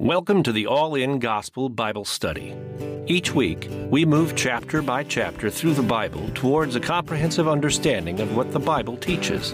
[0.00, 2.56] Welcome to the All In Gospel Bible Study.
[3.06, 8.34] Each week, we move chapter by chapter through the Bible towards a comprehensive understanding of
[8.34, 9.52] what the Bible teaches.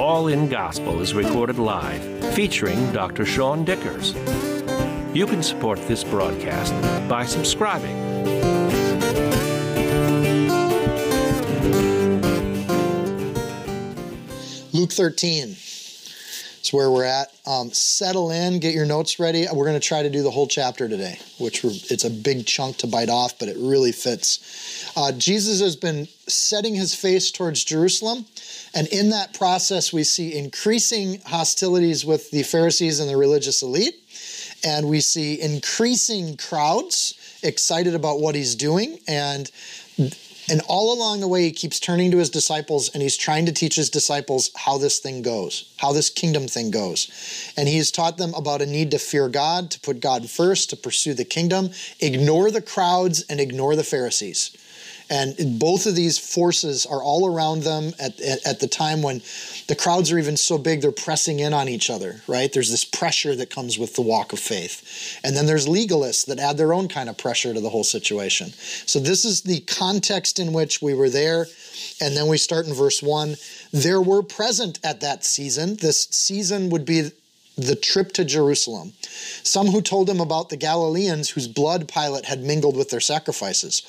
[0.00, 2.02] All In Gospel is recorded live,
[2.32, 3.24] featuring Dr.
[3.24, 4.14] Seann Dikkers.
[5.14, 6.72] You can support this broadcast
[7.06, 7.98] by subscribing.
[14.72, 15.67] Luke 13
[16.68, 17.28] is where we're at.
[17.46, 19.46] Um, settle in, get your notes ready.
[19.52, 22.78] We're going to try to do the whole chapter today, which it's a big chunk
[22.78, 24.92] to bite off, but it really fits.
[24.96, 28.26] Uh, Jesus has been setting his face towards Jerusalem,
[28.74, 33.96] and in that process, we see increasing hostilities with the Pharisees and the religious elite,
[34.64, 39.50] and we see increasing crowds excited about what he's doing and
[40.50, 43.52] and all along the way, he keeps turning to his disciples and he's trying to
[43.52, 47.52] teach his disciples how this thing goes, how this kingdom thing goes.
[47.56, 50.70] And he has taught them about a need to fear God, to put God first,
[50.70, 51.70] to pursue the kingdom,
[52.00, 54.56] ignore the crowds, and ignore the Pharisees.
[55.10, 59.22] And both of these forces are all around them at, at, at, the time when
[59.66, 62.52] the crowds are even so big they're pressing in on each other, right?
[62.52, 65.18] There's this pressure that comes with the walk of faith.
[65.24, 68.50] And then there's legalists that add their own kind of pressure to the whole situation.
[68.84, 71.46] So this is the context in which we were there.
[72.02, 73.36] And then we start in verse 1.
[73.72, 75.76] There were present at that season.
[75.76, 77.10] This season would be
[77.56, 78.92] the trip to Jerusalem.
[79.42, 83.82] Some who told him about the Galileans whose blood Pilate had mingled with their sacrifices.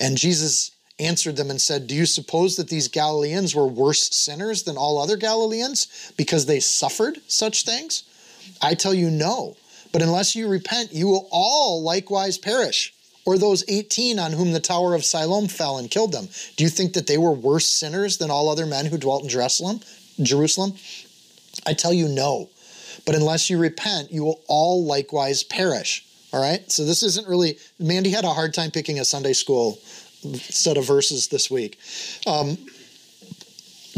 [0.00, 4.62] And Jesus answered them and said, Do you suppose that these Galileans were worse sinners
[4.62, 8.04] than all other Galileans because they suffered such things?
[8.62, 9.56] I tell you, no.
[9.92, 12.92] But unless you repent, you will all likewise perish.
[13.24, 16.28] Or those 18 on whom the Tower of Siloam fell and killed them.
[16.56, 19.28] Do you think that they were worse sinners than all other men who dwelt in
[19.28, 19.80] Jerusalem?
[20.22, 20.74] Jerusalem?
[21.66, 22.50] I tell you, no.
[23.04, 26.04] But unless you repent, you will all likewise perish.
[26.32, 26.70] All right.
[26.70, 29.78] So this isn't really, Mandy had a hard time picking a Sunday school
[30.34, 31.78] set of verses this week.
[32.26, 32.58] Um,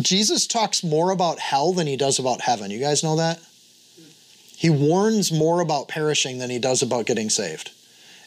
[0.01, 2.71] Jesus talks more about hell than he does about heaven.
[2.71, 3.41] You guys know that?
[4.57, 7.71] He warns more about perishing than he does about getting saved.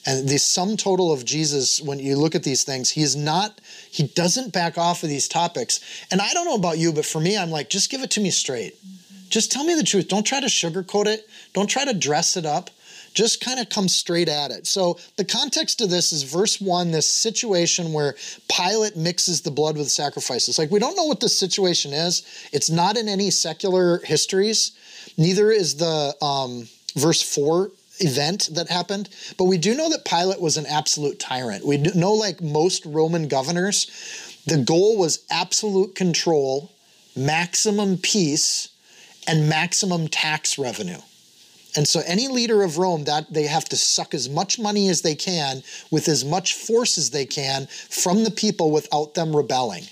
[0.05, 3.61] And the sum total of Jesus, when you look at these things, he is not,
[3.91, 5.79] he doesn't back off of these topics.
[6.09, 8.21] And I don't know about you, but for me, I'm like, just give it to
[8.21, 8.75] me straight.
[9.29, 10.07] Just tell me the truth.
[10.07, 11.29] Don't try to sugarcoat it.
[11.53, 12.69] Don't try to dress it up
[13.13, 14.67] just kind of come straight at it.
[14.67, 18.15] So the context of this is verse one, this situation where
[18.49, 20.57] Pilate mixes the blood with sacrifices.
[20.57, 22.23] Like we don't know what the situation is.
[22.51, 24.71] It's not in any secular histories.
[25.17, 29.09] Neither is the um, verse four event that happened.
[29.37, 31.65] But we do know that Pilate was an absolute tyrant.
[31.65, 36.71] We know, like most Roman governors, the goal was absolute control,
[37.15, 38.69] maximum peace,
[39.27, 40.97] and maximum tax revenue.
[41.75, 45.01] And so any leader of Rome that they have to suck as much money as
[45.01, 49.83] they can with as much force as they can from the people without them rebelling.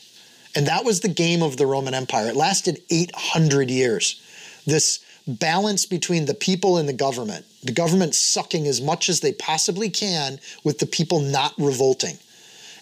[0.55, 2.27] And that was the game of the Roman Empire.
[2.27, 4.21] It lasted 800 years.
[4.65, 7.45] This balance between the people and the government.
[7.63, 12.17] The government sucking as much as they possibly can with the people not revolting.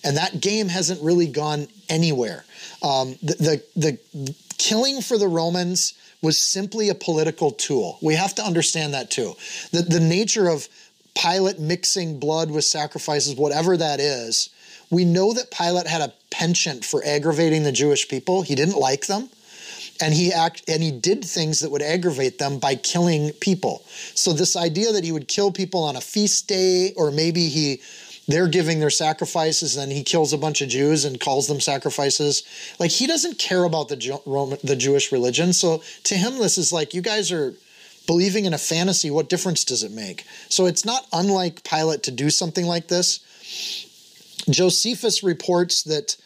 [0.04, 2.46] And that game hasn't really gone anywhere.
[2.82, 7.98] Um, the, the, the killing for the Romans was simply a political tool.
[8.02, 9.34] We have to understand that too.
[9.72, 10.68] The, the nature of
[11.16, 14.50] Pilate mixing blood with sacrifices, whatever that is,
[14.90, 18.42] we know that Pilate had a penchant for aggravating the Jewish people.
[18.42, 19.30] He didn't like them.
[20.00, 23.84] And he act and he did things that would aggravate them by killing people.
[24.14, 27.82] So this idea that he would kill people on a feast day, or maybe he
[28.28, 32.44] they're giving their sacrifices and he kills a bunch of Jews and calls them sacrifices.
[32.80, 35.54] Like he doesn't care about the Roman, the Jewish religion.
[35.54, 37.56] So to him this is like you guys are
[38.06, 39.10] believing in a fantasy.
[39.10, 40.26] What difference does it make?
[40.50, 43.20] So it's not unlike Pilate to do something like this.
[44.50, 46.18] Josephus reports that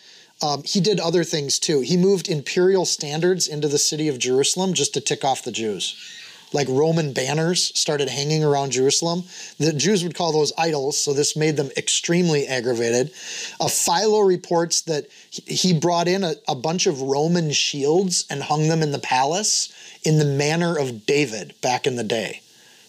[0.43, 1.81] um, he did other things too.
[1.81, 6.20] He moved imperial standards into the city of Jerusalem just to tick off the Jews
[6.53, 9.23] like Roman banners started hanging around Jerusalem.
[9.57, 13.11] The Jews would call those idols, so this made them extremely aggravated.
[13.59, 18.67] Uh, Philo reports that he brought in a, a bunch of Roman shields and hung
[18.67, 19.73] them in the palace
[20.03, 22.41] in the manner of David back in the day.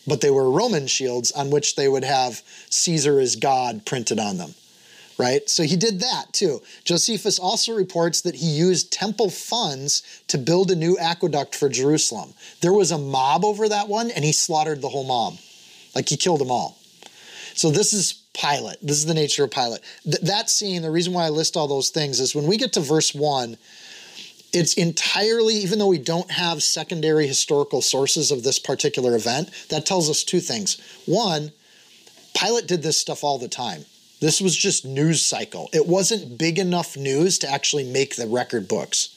[0.07, 4.39] But they were Roman shields on which they would have Caesar is God printed on
[4.39, 4.55] them
[5.19, 5.49] right?
[5.49, 6.61] So he did that too.
[6.85, 12.35] Josephus also reports that he used temple funds to build a new aqueduct for Jerusalem.
[12.61, 15.39] There was a mob over that one, and he slaughtered the whole mob.
[15.95, 16.79] Like he killed them all.
[17.55, 18.79] So this is Pilate.
[18.81, 19.81] This is the nature of Pilate.
[20.05, 22.73] Th- that scene, the reason why I list all those things is when we get
[22.75, 23.59] to verse one,
[24.53, 29.87] it's entirely, even though we don't have secondary historical sources of this particular event, that
[29.87, 30.81] tells us two things.
[31.07, 31.53] One,
[32.35, 33.85] Pilate did this stuff all the time.
[34.23, 35.69] This was just news cycle.
[35.73, 39.09] It wasn't big enough news to actually make the record books.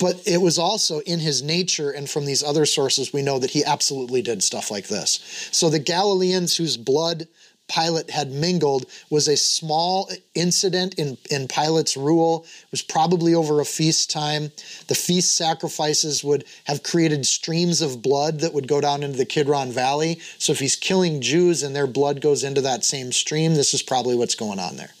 [0.00, 3.50] But it was also in his nature, and from these other sources, we know that
[3.50, 5.20] he absolutely did stuff like this.
[5.52, 7.28] So the Galileans whose blood
[7.68, 12.44] Pilate had mingled was a small incident in, in Pilate's rule.
[12.64, 14.52] It was probably over a feast time.
[14.88, 19.24] The feast sacrifices would have created streams of blood that would go down into the
[19.24, 20.20] Kidron Valley.
[20.38, 23.82] So if he's killing Jews and their blood goes into that same stream, this is
[23.82, 24.92] probably what's going on there.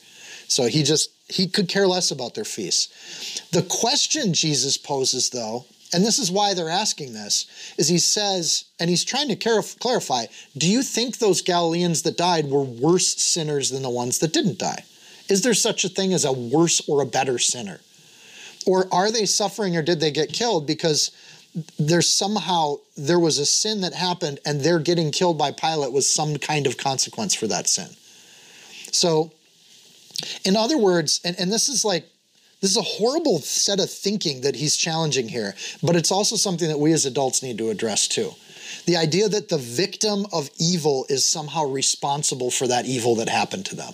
[0.48, 3.40] So he just he could care less about their feasts.
[3.50, 7.46] The question Jesus poses though and this is why they're asking this,
[7.78, 10.24] is he says, and he's trying to clarify,
[10.58, 14.58] do you think those Galileans that died were worse sinners than the ones that didn't
[14.58, 14.84] die?
[15.28, 17.80] Is there such a thing as a worse or a better sinner?
[18.66, 21.12] Or are they suffering or did they get killed because
[21.78, 26.10] there's somehow there was a sin that happened and their getting killed by Pilate was
[26.10, 27.90] some kind of consequence for that sin?
[28.90, 29.30] So,
[30.44, 32.08] in other words, and, and this is like
[32.64, 36.66] this is a horrible set of thinking that he's challenging here, but it's also something
[36.68, 38.30] that we as adults need to address too.
[38.86, 43.66] The idea that the victim of evil is somehow responsible for that evil that happened
[43.66, 43.92] to them.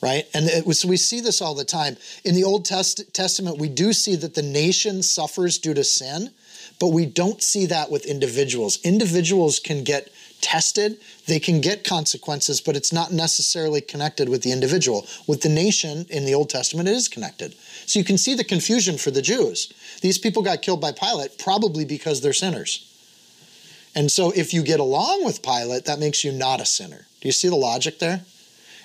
[0.00, 0.24] Right?
[0.34, 1.96] And it, so we see this all the time.
[2.24, 6.30] In the Old Test, Testament, we do see that the nation suffers due to sin,
[6.80, 8.80] but we don't see that with individuals.
[8.82, 14.52] Individuals can get tested, they can get consequences, but it's not necessarily connected with the
[14.52, 15.06] individual.
[15.26, 17.54] With the nation in the Old Testament, it is connected.
[17.86, 19.72] So you can see the confusion for the Jews.
[20.02, 22.88] These people got killed by Pilate probably because they're sinners.
[23.94, 27.06] And so if you get along with Pilate, that makes you not a sinner.
[27.20, 28.22] Do you see the logic there?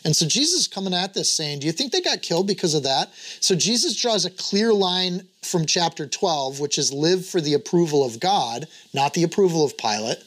[0.04, 2.74] And so Jesus is coming at this saying, Do you think they got killed because
[2.74, 3.14] of that?
[3.40, 8.06] So Jesus draws a clear line from chapter 12, which is live for the approval
[8.06, 10.24] of God, not the approval of Pilate.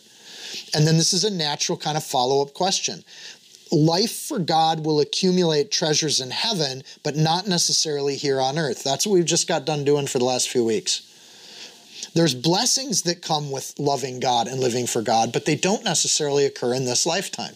[0.74, 3.04] And then this is a natural kind of follow up question.
[3.72, 8.82] Life for God will accumulate treasures in heaven, but not necessarily here on earth.
[8.82, 11.06] That's what we've just got done doing for the last few weeks.
[12.14, 16.44] There's blessings that come with loving God and living for God, but they don't necessarily
[16.44, 17.54] occur in this lifetime.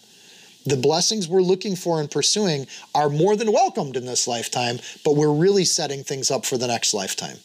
[0.64, 5.17] The blessings we're looking for and pursuing are more than welcomed in this lifetime, but
[5.17, 7.38] we're really setting things up for the next lifetime.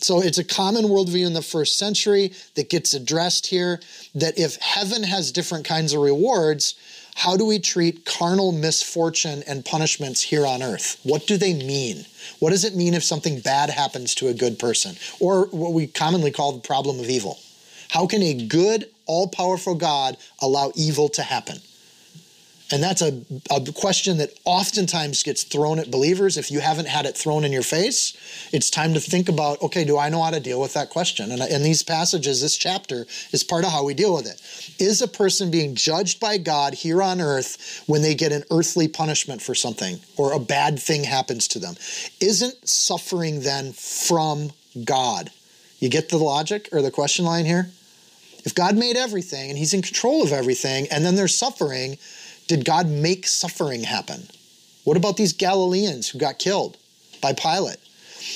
[0.00, 3.80] So it's a common worldview in the first century that gets addressed here
[4.14, 6.74] that if heaven has different kinds of rewards,
[7.18, 11.00] how do we treat carnal misfortune and punishments here on earth?
[11.02, 12.06] What do they mean?
[12.38, 14.94] What does it mean if something bad happens to a good person?
[15.18, 17.40] Or what we commonly call the problem of evil.
[17.90, 21.58] How can a good, all powerful God allow evil to happen?
[22.70, 26.36] And that's a, a question that oftentimes gets thrown at believers.
[26.36, 28.14] If you haven't had it thrown in your face,
[28.52, 31.30] it's time to think about okay, do I know how to deal with that question?
[31.30, 34.42] And in these passages, this chapter is part of how we deal with it.
[34.82, 38.86] Is a person being judged by God here on earth when they get an earthly
[38.86, 41.74] punishment for something or a bad thing happens to them?
[42.20, 44.52] Isn't suffering then from
[44.84, 45.30] God?
[45.78, 47.70] You get the logic or the question line here?
[48.44, 51.98] If God made everything and He's in control of everything, and then there's suffering,
[52.48, 54.28] did God make suffering happen?
[54.84, 56.76] What about these Galileans who got killed
[57.20, 57.76] by Pilate?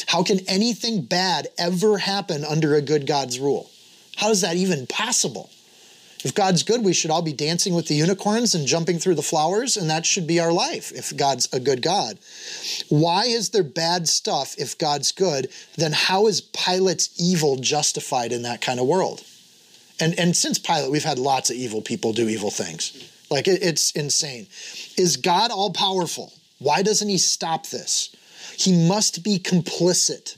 [0.06, 3.70] How can anything bad ever happen under a good God's rule?
[4.17, 5.50] How is that even possible?
[6.25, 9.22] If God's good, we should all be dancing with the unicorns and jumping through the
[9.22, 12.19] flowers, and that should be our life if God's a good God.
[12.91, 15.48] Why is there bad stuff if God's good?
[15.77, 19.25] Then how is Pilate's evil justified in that kind of world?
[19.98, 23.11] And, and since Pilate, we've had lots of evil people do evil things.
[23.32, 24.46] Like it, it's insane.
[24.98, 26.32] Is God all powerful?
[26.58, 28.15] Why doesn't he stop this?
[28.56, 30.36] He must be complicit.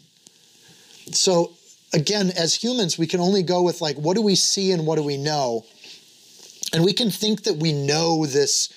[1.11, 1.53] So
[1.93, 4.97] again, as humans, we can only go with like, what do we see and what
[4.97, 5.67] do we know?
[6.73, 8.73] And we can think that we know this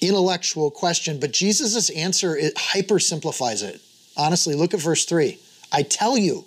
[0.00, 3.80] intellectual question, but Jesus' answer it hyper simplifies it.
[4.16, 5.38] Honestly, look at verse 3.
[5.72, 6.44] I tell you,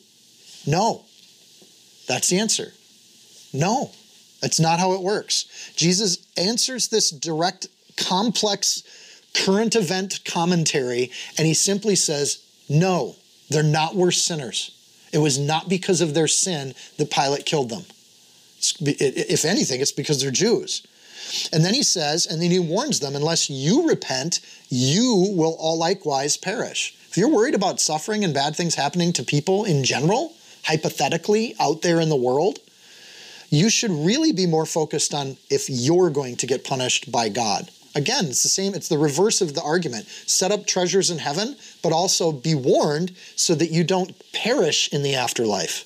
[0.65, 1.03] no.
[2.07, 2.71] That's the answer.
[3.53, 3.91] No.
[4.45, 5.73] That's not how it works.
[5.75, 7.65] Jesus answers this direct,
[7.97, 8.83] complex,
[9.33, 13.15] current event commentary, and he simply says, No,
[13.49, 14.69] they're not worse sinners.
[15.11, 17.85] It was not because of their sin that Pilate killed them.
[18.81, 20.85] If anything, it's because they're Jews.
[21.51, 25.79] And then he says, and then he warns them, unless you repent, you will all
[25.79, 26.95] likewise perish.
[27.09, 30.33] If you're worried about suffering and bad things happening to people in general,
[30.65, 32.59] hypothetically out there in the world,
[33.49, 37.69] you should really be more focused on if you're going to get punished by God.
[37.95, 40.05] Again, it's the same, it's the reverse of the argument.
[40.07, 45.01] Set up treasures in heaven, but also be warned so that you don't perish in
[45.01, 45.85] the afterlife.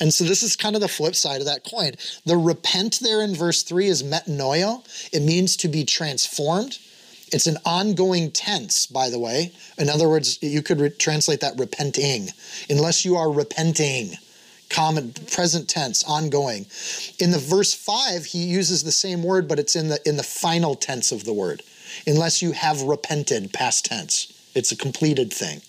[0.00, 1.92] And so this is kind of the flip side of that coin.
[2.24, 4.82] The repent there in verse 3 is metanoia.
[5.12, 6.78] It means to be transformed.
[7.32, 9.52] It's an ongoing tense, by the way.
[9.78, 12.28] In other words, you could re- translate that repenting,
[12.70, 14.16] unless you are repenting.
[14.76, 16.66] Common present tense, ongoing.
[17.18, 20.22] In the verse five, he uses the same word, but it's in the in the
[20.22, 21.62] final tense of the word.
[22.06, 24.30] Unless you have repented, past tense.
[24.54, 25.62] It's a completed thing.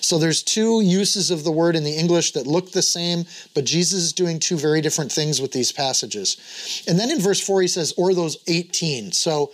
[0.00, 3.64] So there's two uses of the word in the English that look the same, but
[3.64, 6.84] Jesus is doing two very different things with these passages.
[6.86, 9.10] And then in verse 4 he says, or those 18.
[9.10, 9.50] So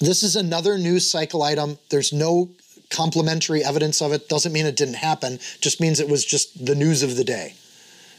[0.00, 1.78] this is another news cycle item.
[1.90, 2.48] There's no
[2.88, 4.30] complementary evidence of it.
[4.30, 7.54] Doesn't mean it didn't happen, just means it was just the news of the day.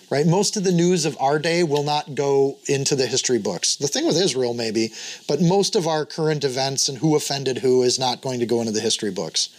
[0.10, 0.26] Right?
[0.26, 3.76] Most of the news of our day will not go into the history books.
[3.76, 4.94] The thing with Israel, maybe,
[5.28, 8.62] but most of our current events and who offended who is not going to go
[8.62, 9.50] into the history books.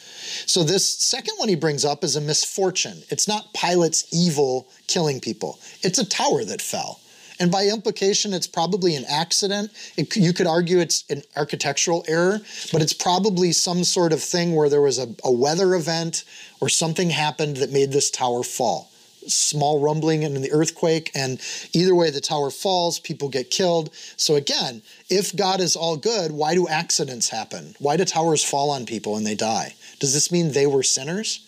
[0.46, 3.02] So, this second one he brings up is a misfortune.
[3.10, 7.00] It's not Pilate's evil killing people, it's a tower that fell.
[7.40, 9.70] And by implication, it's probably an accident.
[9.96, 12.40] It, you could argue it's an architectural error,
[12.72, 16.24] but it's probably some sort of thing where there was a, a weather event
[16.60, 18.90] or something happened that made this tower fall
[19.26, 21.40] small rumbling in the earthquake, and
[21.72, 23.90] either way, the tower falls, people get killed.
[24.16, 27.74] So, again, if God is all good, why do accidents happen?
[27.78, 29.74] Why do towers fall on people and they die?
[29.98, 31.40] Does this mean they were sinners?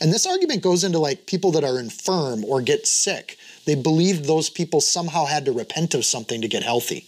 [0.00, 3.38] And this argument goes into like people that are infirm or get sick.
[3.66, 7.06] They believed those people somehow had to repent of something to get healthy.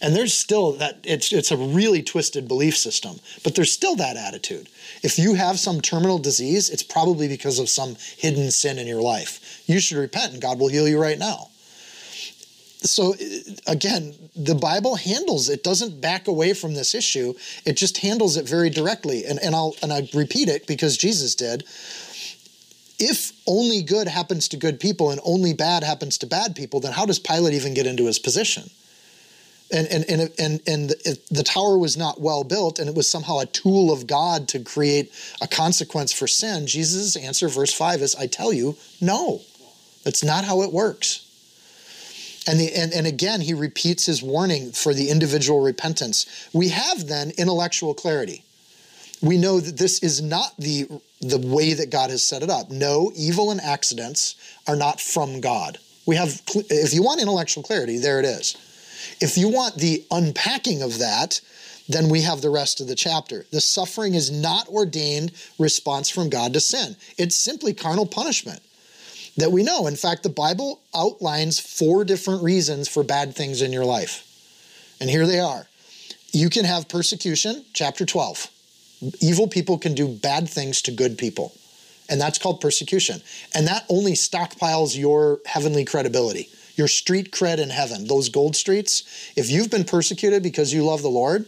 [0.00, 4.16] And there's still that it's it's a really twisted belief system, but there's still that
[4.16, 4.68] attitude.
[5.02, 9.02] If you have some terminal disease, it's probably because of some hidden sin in your
[9.02, 9.62] life.
[9.66, 11.48] You should repent and God will heal you right now.
[12.80, 17.34] So uh, again, the Bible handles it doesn't back away from this issue.
[17.64, 19.24] It just handles it very directly.
[19.24, 21.64] And and I'll and I repeat it because Jesus did
[22.98, 26.92] if only good happens to good people and only bad happens to bad people, then
[26.92, 28.70] how does Pilate even get into his position?
[29.72, 30.90] And and and and, and
[31.30, 34.60] the tower was not well built, and it was somehow a tool of God to
[34.60, 36.68] create a consequence for sin.
[36.68, 39.40] Jesus' answer, verse five, is, "I tell you, no,
[40.04, 41.22] that's not how it works."
[42.48, 46.48] And, the, and, and again, he repeats his warning for the individual repentance.
[46.52, 48.44] We have then intellectual clarity
[49.22, 50.88] we know that this is not the
[51.20, 52.70] the way that God has set it up.
[52.70, 55.78] No, evil and accidents are not from God.
[56.04, 58.56] We have if you want intellectual clarity, there it is.
[59.20, 61.40] If you want the unpacking of that,
[61.88, 63.46] then we have the rest of the chapter.
[63.52, 66.96] The suffering is not ordained response from God to sin.
[67.16, 68.60] It's simply carnal punishment
[69.36, 69.86] that we know.
[69.86, 74.24] In fact, the Bible outlines four different reasons for bad things in your life.
[75.00, 75.66] And here they are.
[76.32, 78.50] You can have persecution, chapter 12
[79.20, 81.52] evil people can do bad things to good people.
[82.08, 83.20] And that's called persecution.
[83.54, 89.32] And that only stockpiles your heavenly credibility, your street cred in heaven, those gold streets.
[89.36, 91.46] If you've been persecuted because you love the Lord,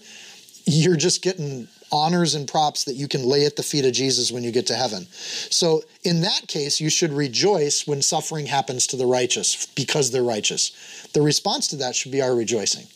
[0.64, 4.30] you're just getting honors and props that you can lay at the feet of Jesus
[4.30, 5.06] when you get to heaven.
[5.10, 10.22] So, in that case, you should rejoice when suffering happens to the righteous because they're
[10.22, 11.08] righteous.
[11.14, 12.86] The response to that should be our rejoicing.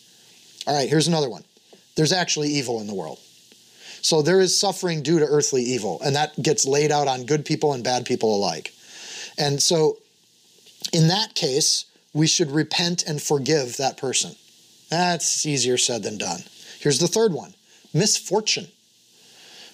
[0.66, 1.44] All right, here's another one.
[1.96, 3.18] There's actually evil in the world.
[4.02, 7.44] So there is suffering due to earthly evil, and that gets laid out on good
[7.44, 8.74] people and bad people alike.
[9.38, 9.98] And so
[10.92, 14.34] in that case, we should repent and forgive that person.
[14.90, 16.40] That's easier said than done.
[16.80, 17.54] Here's the third one
[17.94, 18.68] misfortune,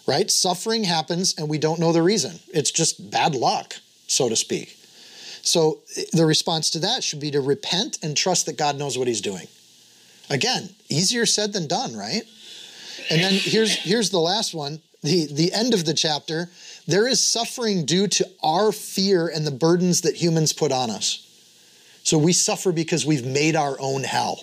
[0.06, 0.30] right?
[0.30, 2.40] Suffering happens and we don't know the reason.
[2.52, 3.74] It's just bad luck,
[4.06, 4.76] so to speak.
[5.42, 5.78] So
[6.12, 9.20] the response to that should be to repent and trust that God knows what he's
[9.20, 9.46] doing.
[10.30, 12.22] Again, easier said than done, right?
[13.10, 16.50] And then here's here's the last one, the the end of the chapter.
[16.86, 21.27] There is suffering due to our fear and the burdens that humans put on us.
[22.08, 24.42] So we suffer because we've made our own hell.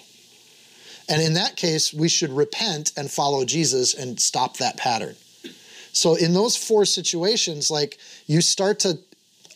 [1.10, 5.16] And in that case, we should repent and follow Jesus and stop that pattern.
[5.92, 9.00] So in those four situations, like you start to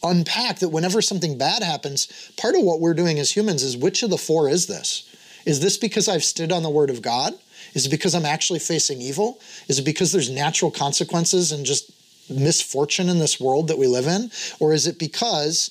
[0.01, 4.01] unpack that whenever something bad happens, part of what we're doing as humans is which
[4.01, 5.15] of the four is this?
[5.45, 7.35] Is this because I've stood on the word of God?
[7.75, 9.39] Is it because I'm actually facing evil?
[9.67, 11.91] Is it because there's natural consequences and just
[12.27, 14.31] misfortune in this world that we live in?
[14.59, 15.69] Or is it because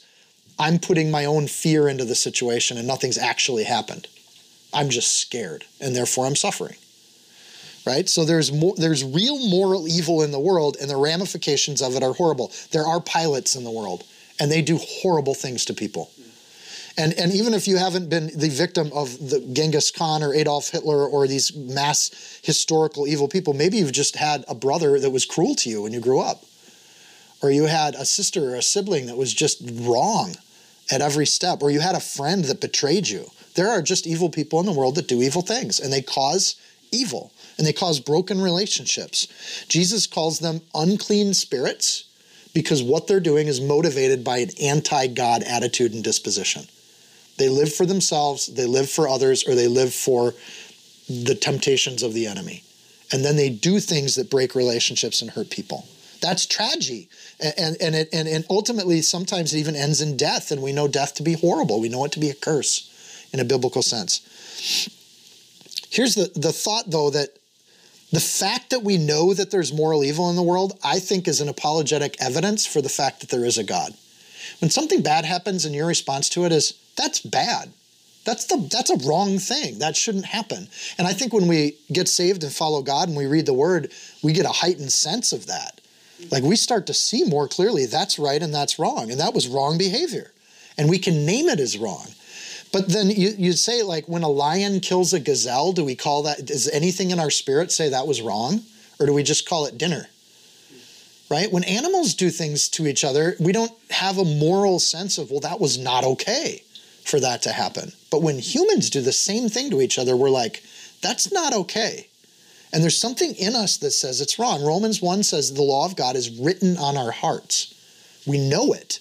[0.59, 4.09] I'm putting my own fear into the situation and nothing's actually happened?
[4.73, 6.77] I'm just scared and therefore I'm suffering.
[7.87, 8.09] Right?
[8.09, 12.03] So there's more, there's real moral evil in the world and the ramifications of it
[12.03, 12.53] are horrible.
[12.73, 14.05] There are Pilates in the world
[14.39, 16.11] and they do horrible things to people.
[16.99, 20.71] And, and even if you haven't been the victim of the Genghis Khan or Adolf
[20.71, 25.25] Hitler or these mass historical evil people, maybe you've just had a brother that was
[25.25, 26.45] cruel to you when you grew up.
[27.41, 30.35] Or you had a sister or a sibling that was just wrong
[30.91, 31.63] at every step.
[31.63, 33.31] Or you had a friend that betrayed you.
[33.55, 36.57] There are just evil people in the world that do evil things and they cause
[36.93, 39.67] evil and they cause broken relationships.
[39.69, 42.05] Jesus calls them unclean spirits
[42.55, 46.65] because what they're doing is motivated by an anti God attitude and disposition.
[47.37, 50.35] They live for themselves, they live for others, or they live for
[51.09, 52.65] the temptations of the enemy.
[53.13, 55.87] And then they do things that break relationships and hurt people.
[56.21, 57.09] That's tragedy.
[57.41, 60.51] And, and, it, and, and ultimately, sometimes it even ends in death.
[60.51, 61.81] And we know death to be horrible.
[61.81, 64.21] We know it to be a curse in a biblical sense.
[65.91, 67.31] Here's the, the thought, though, that
[68.11, 71.41] the fact that we know that there's moral evil in the world, I think, is
[71.41, 73.93] an apologetic evidence for the fact that there is a God.
[74.61, 77.71] When something bad happens and your response to it is, that's bad.
[78.25, 79.79] That's the that's a wrong thing.
[79.79, 80.69] That shouldn't happen.
[80.99, 83.91] And I think when we get saved and follow God and we read the word,
[84.23, 85.78] we get a heightened sense of that.
[86.31, 89.11] Like we start to see more clearly that's right and that's wrong.
[89.11, 90.33] And that was wrong behavior.
[90.77, 92.07] And we can name it as wrong.
[92.73, 96.25] But then you, you say, like, when a lion kills a gazelle, do we call
[96.25, 98.61] that, does anything in our spirit say that was wrong?
[99.01, 100.09] Or do we just call it dinner?
[101.31, 101.51] Right?
[101.51, 105.41] When animals do things to each other, we don't have a moral sense of, well,
[105.41, 106.63] that was not okay
[107.05, 107.93] for that to happen.
[108.11, 110.63] But when humans do the same thing to each other, we're like,
[111.01, 112.09] that's not okay.
[112.73, 114.65] And there's something in us that says it's wrong.
[114.65, 117.75] Romans 1 says the law of God is written on our hearts.
[118.27, 119.01] We know it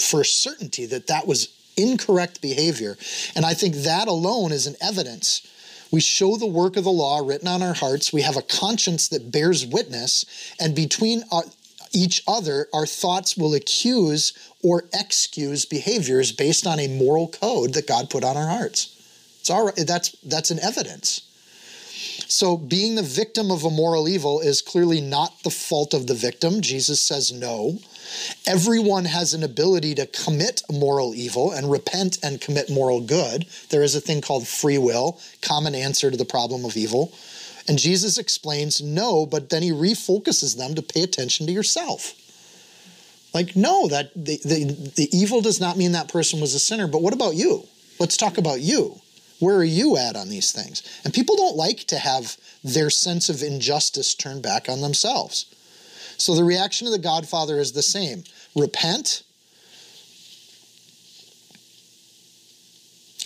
[0.00, 2.96] for certainty that that was incorrect behavior.
[3.34, 5.46] And I think that alone is an evidence.
[5.90, 8.12] We show the work of the law written on our hearts.
[8.12, 10.24] We have a conscience that bears witness.
[10.58, 11.44] And between our,
[11.92, 17.86] each other, our thoughts will accuse or excuse behaviors based on a moral code that
[17.86, 18.98] God put on our hearts.
[19.40, 19.86] It's all right.
[19.86, 21.22] That's, that's an evidence.
[22.32, 26.14] So, being the victim of a moral evil is clearly not the fault of the
[26.14, 26.62] victim.
[26.62, 27.78] Jesus says no.
[28.46, 33.44] Everyone has an ability to commit moral evil and repent and commit moral good.
[33.68, 37.12] There is a thing called free will, common answer to the problem of evil.
[37.68, 42.14] And Jesus explains no, but then he refocuses them to pay attention to yourself.
[43.34, 46.86] Like, no, that the, the, the evil does not mean that person was a sinner,
[46.86, 47.66] but what about you?
[48.00, 49.02] Let's talk about you.
[49.42, 50.84] Where are you at on these things?
[51.02, 55.46] And people don't like to have their sense of injustice turned back on themselves.
[56.16, 58.22] So the reaction of the Godfather is the same
[58.54, 59.24] repent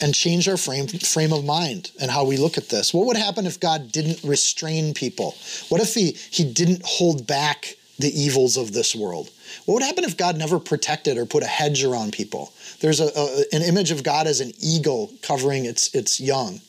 [0.01, 2.95] and change our frame, frame of mind and how we look at this.
[2.95, 5.35] What would happen if God didn't restrain people?
[5.69, 9.29] What if he, he didn't hold back the evils of this world?
[9.67, 12.55] What would happen if God never protected or put a hedge around people?
[12.81, 16.61] There's a, a, an image of God as an eagle covering its, its young,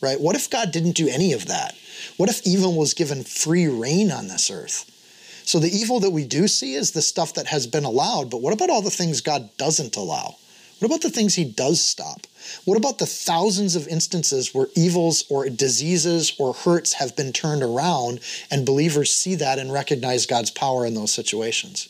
[0.00, 0.20] right?
[0.20, 1.76] What if God didn't do any of that?
[2.16, 4.88] What if evil was given free reign on this earth?
[5.44, 8.40] So the evil that we do see is the stuff that has been allowed, but
[8.40, 10.36] what about all the things God doesn't allow?
[10.78, 12.26] What about the things he does stop?
[12.64, 17.62] What about the thousands of instances where evils or diseases or hurts have been turned
[17.62, 18.18] around
[18.50, 21.88] and believers see that and recognize God's power in those situations?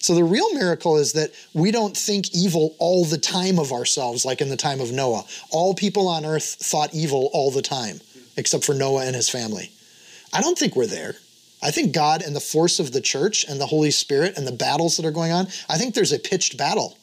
[0.00, 4.24] So the real miracle is that we don't think evil all the time of ourselves,
[4.24, 5.24] like in the time of Noah.
[5.50, 8.00] All people on earth thought evil all the time,
[8.36, 9.72] except for Noah and his family.
[10.32, 11.16] I don't think we're there.
[11.62, 14.52] I think God and the force of the church and the Holy Spirit and the
[14.52, 16.96] battles that are going on, I think there's a pitched battle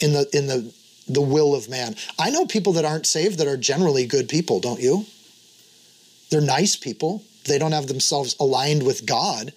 [0.00, 0.72] in the in the
[1.06, 1.96] the will of man.
[2.18, 5.04] I know people that aren't saved that are generally good people, don't you?
[6.30, 7.22] They're nice people.
[7.44, 9.52] They don't have themselves aligned with God,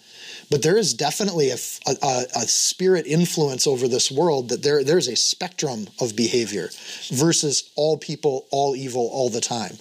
[0.49, 1.57] but there is definitely a,
[1.87, 6.69] a, a spirit influence over this world that there there's a spectrum of behavior
[7.11, 9.77] versus all people, all evil, all the time.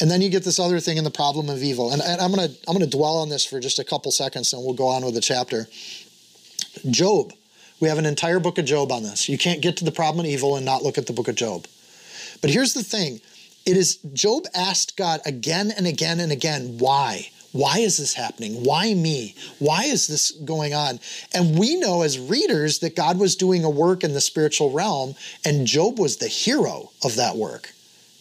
[0.00, 1.92] And then you get this other thing in the problem of evil.
[1.92, 4.64] And, and I'm gonna I'm gonna dwell on this for just a couple seconds, and
[4.64, 5.68] we'll go on with the chapter.
[6.90, 7.32] Job.
[7.78, 9.28] We have an entire book of Job on this.
[9.28, 11.34] You can't get to the problem of evil and not look at the book of
[11.34, 11.66] Job.
[12.40, 13.20] But here's the thing.
[13.66, 17.30] It is Job asked God again and again and again, why?
[17.56, 18.64] Why is this happening?
[18.64, 19.34] Why me?
[19.58, 21.00] Why is this going on?
[21.32, 25.14] And we know as readers that God was doing a work in the spiritual realm,
[25.42, 27.72] and Job was the hero of that work.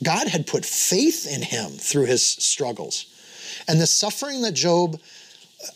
[0.02, 3.06] God had put faith in him through his struggles.
[3.68, 5.02] And the suffering that Job,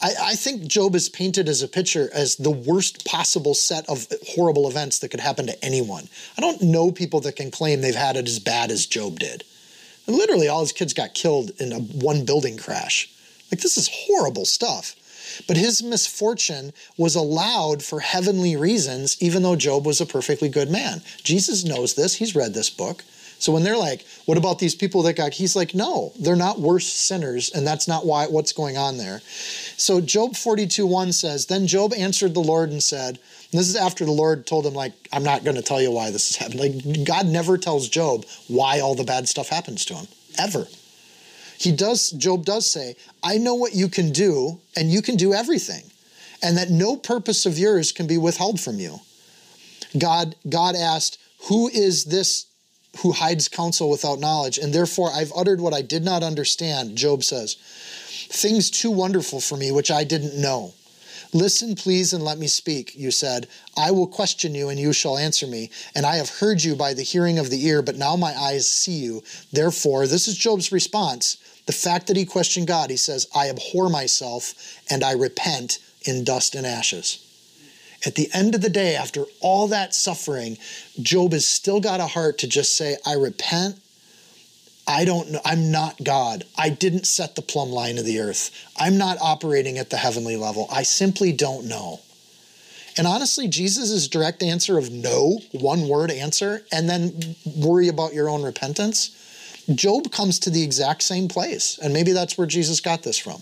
[0.01, 4.07] I, I, think Job is painted as a picture as the worst possible set of
[4.35, 6.07] horrible events that could happen to anyone.
[6.37, 9.43] I don't know people that can claim they've had it as bad as Job did.
[10.07, 13.09] Literally, all his kids got killed in a one building crash.
[13.51, 14.95] Like, this is horrible stuff.
[15.47, 20.69] But his misfortune was allowed for heavenly reasons, even though Job was a perfectly good
[20.69, 21.01] man.
[21.23, 22.15] Jesus knows this.
[22.15, 23.03] He's read this book.
[23.38, 26.59] So when they're like, what about these people that got, he's like, no, they're not
[26.59, 27.49] worse sinners.
[27.49, 29.21] And that's not why, what's going on there.
[29.77, 33.19] So Job 42 1 says, Then Job answered the Lord and said,
[33.51, 35.91] and this is after the Lord told him, like, I'm not going to tell you
[35.91, 36.81] why this is happening.
[36.83, 40.07] Like, God never tells Job why all the bad stuff happens to him,
[40.38, 40.67] ever.
[41.59, 45.33] He does, Job does say, I know what you can do, and you can do
[45.33, 45.83] everything,
[46.41, 49.01] and that no purpose of yours can be withheld from you.
[49.97, 51.19] God, God asked,
[51.49, 52.45] Who is this
[52.99, 54.57] who hides counsel without knowledge?
[54.57, 57.55] And therefore I've uttered what I did not understand, Job says.
[58.29, 60.73] Things too wonderful for me, which I didn't know.
[61.33, 63.47] Listen, please, and let me speak, you said.
[63.77, 65.69] I will question you, and you shall answer me.
[65.93, 68.69] And I have heard you by the hearing of the ear, but now my eyes
[68.69, 69.23] see you.
[69.51, 71.37] Therefore, this is Job's response.
[71.69, 74.55] The fact that he questioned God, he says, I abhor myself,
[74.89, 77.23] and I repent in dust and ashes.
[78.03, 80.58] At the end of the day, after all that suffering,
[80.99, 83.79] Job has still got a heart to just say, I repent
[84.88, 85.41] I don't know.
[85.45, 86.45] I'm not God.
[86.58, 88.49] I didn't set the plumb line of the earth.
[88.75, 90.67] I'm not operating at the heavenly level.
[90.71, 91.99] I simply don't know.
[92.97, 98.27] And honestly, Jesus' direct answer of no, one word answer, and then worry about your
[98.27, 99.15] own repentance,
[99.75, 101.77] Job comes to the exact same place.
[101.82, 103.41] And maybe that's where Jesus got this from.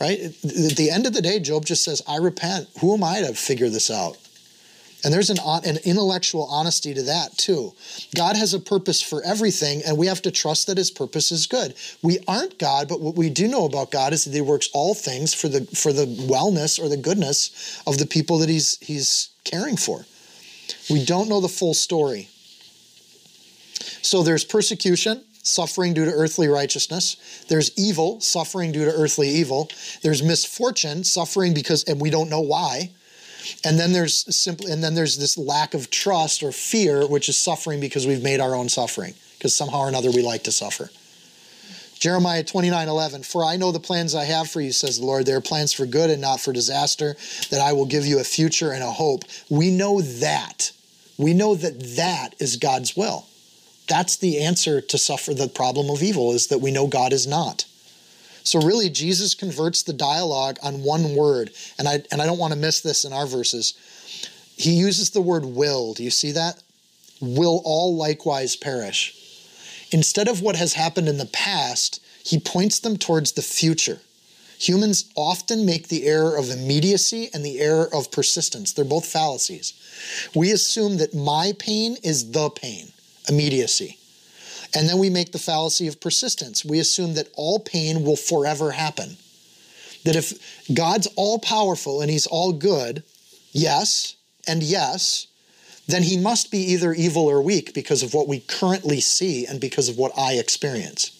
[0.00, 0.20] Right?
[0.20, 2.68] At the end of the day, Job just says, I repent.
[2.80, 4.16] Who am I to figure this out?
[5.04, 7.74] And there's an, an intellectual honesty to that too.
[8.16, 11.46] God has a purpose for everything, and we have to trust that his purpose is
[11.46, 11.74] good.
[12.02, 14.94] We aren't God, but what we do know about God is that he works all
[14.94, 19.28] things for the for the wellness or the goodness of the people that he's he's
[19.44, 20.06] caring for.
[20.88, 22.30] We don't know the full story.
[24.02, 27.44] So there's persecution, suffering due to earthly righteousness.
[27.48, 29.70] There's evil, suffering due to earthly evil.
[30.02, 32.90] There's misfortune, suffering because, and we don't know why.
[33.62, 37.36] And then there's simply and then there's this lack of trust or fear, which is
[37.36, 40.90] suffering because we've made our own suffering, because somehow or another we like to suffer.
[41.98, 45.26] Jeremiah 29 11, for I know the plans I have for you, says the Lord.
[45.26, 47.16] They are plans for good and not for disaster,
[47.50, 49.24] that I will give you a future and a hope.
[49.48, 50.72] We know that.
[51.16, 53.26] We know that that is God's will.
[53.86, 57.26] That's the answer to suffer the problem of evil, is that we know God is
[57.26, 57.66] not.
[58.42, 62.52] So really, Jesus converts the dialogue on one word, and I and I don't want
[62.52, 63.74] to miss this in our verses.
[64.56, 65.94] He uses the word will.
[65.94, 66.62] Do you see that?
[67.20, 69.14] Will all likewise perish.
[69.90, 74.00] Instead of what has happened in the past, he points them towards the future.
[74.58, 78.72] Humans often make the error of immediacy and the error of persistence.
[78.72, 79.74] They're both fallacies.
[80.34, 82.92] We assume that my pain is the pain,
[83.28, 83.98] immediacy.
[84.74, 86.64] And then we make the fallacy of persistence.
[86.64, 89.16] We assume that all pain will forever happen.
[90.04, 93.04] That if God's all powerful and he's all good,
[93.52, 95.28] yes, and yes,
[95.86, 99.60] then he must be either evil or weak because of what we currently see and
[99.60, 101.10] because of what I experience.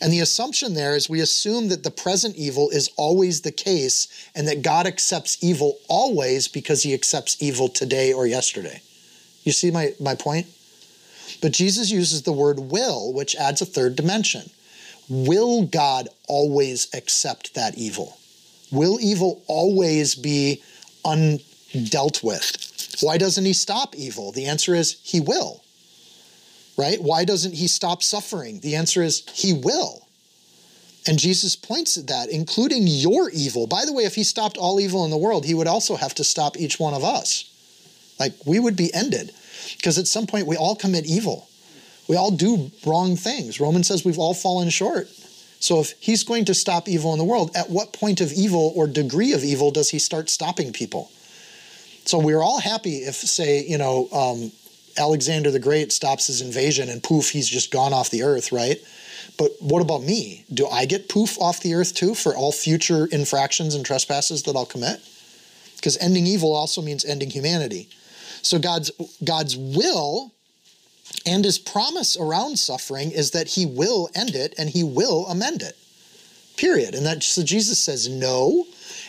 [0.00, 4.08] And the assumption there is we assume that the present evil is always the case
[4.34, 8.82] and that God accepts evil always because he accepts evil today or yesterday.
[9.44, 10.46] You see my, my point?
[11.40, 14.50] But Jesus uses the word will, which adds a third dimension.
[15.08, 18.18] Will God always accept that evil?
[18.70, 20.62] Will evil always be
[21.04, 22.96] undealt with?
[23.00, 24.32] Why doesn't he stop evil?
[24.32, 25.64] The answer is he will.
[26.76, 27.02] Right?
[27.02, 28.60] Why doesn't he stop suffering?
[28.60, 30.06] The answer is he will.
[31.06, 33.66] And Jesus points at that, including your evil.
[33.66, 36.14] By the way, if he stopped all evil in the world, he would also have
[36.16, 37.44] to stop each one of us.
[38.18, 39.32] Like we would be ended.
[39.76, 41.48] Because at some point we all commit evil.
[42.08, 43.60] We all do wrong things.
[43.60, 45.08] Romans says we've all fallen short.
[45.60, 48.72] So if he's going to stop evil in the world, at what point of evil
[48.74, 51.10] or degree of evil does he start stopping people?
[52.06, 54.52] So we're all happy if, say, you know, um,
[54.98, 58.78] Alexander the Great stops his invasion and poof, he's just gone off the earth, right?
[59.38, 60.44] But what about me?
[60.52, 64.56] Do I get poof off the earth too for all future infractions and trespasses that
[64.56, 65.00] I'll commit?
[65.76, 67.88] Because ending evil also means ending humanity.
[68.42, 68.90] So God's
[69.22, 70.32] God's will
[71.26, 75.62] and his promise around suffering is that he will end it and he will amend
[75.62, 75.76] it.
[76.56, 76.94] Period.
[76.94, 78.66] And that so Jesus says no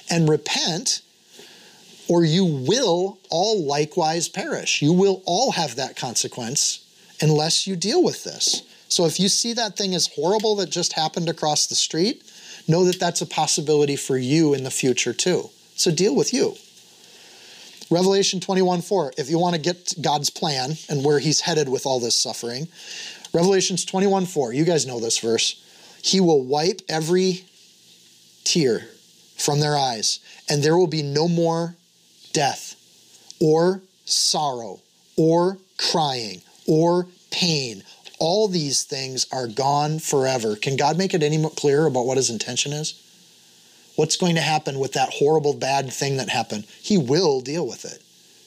[0.10, 1.02] and repent
[2.08, 4.82] or you will all likewise perish.
[4.82, 6.86] You will all have that consequence
[7.22, 8.64] unless you deal with this.
[8.90, 12.24] So if you see that thing as horrible that just happened across the street,
[12.68, 15.50] know that that's a possibility for you in the future too.
[15.76, 16.56] So deal with you.
[17.92, 21.86] Revelation 21 4, if you want to get God's plan and where he's headed with
[21.86, 22.70] all this suffering,
[23.34, 25.62] Revelations 21 4, you guys know this verse.
[26.02, 27.44] He will wipe every
[28.46, 28.88] tear
[29.38, 31.76] from their eyes, and there will be no more
[32.32, 32.76] death,
[33.42, 34.80] or sorrow,
[35.18, 37.84] or crying, or pain.
[38.20, 40.56] All these things are gone forever.
[40.56, 43.01] Can God make it any more clearer about what his intention is?
[43.96, 46.66] What's going to happen with that horrible, bad thing that happened?
[46.82, 48.02] He will deal with it.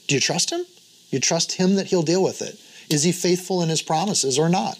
[0.07, 0.64] Do you trust him?
[1.11, 2.59] You trust him that he'll deal with it.
[2.90, 4.78] Is he faithful in his promises or not?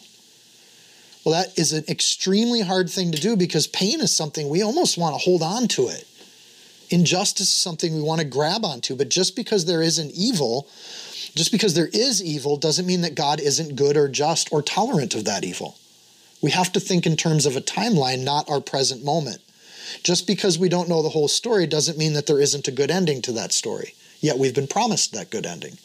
[1.24, 4.98] Well, that is an extremely hard thing to do because pain is something we almost
[4.98, 6.07] want to hold on to it.
[6.90, 10.68] Injustice is something we want to grab onto, but just because there is an evil,
[11.35, 15.14] just because there is evil, doesn't mean that God isn't good or just or tolerant
[15.14, 15.79] of that evil.
[16.42, 19.40] We have to think in terms of a timeline, not our present moment.
[20.03, 22.90] Just because we don't know the whole story doesn't mean that there isn't a good
[22.90, 23.94] ending to that story.
[24.20, 25.79] Yet we've been promised that good ending.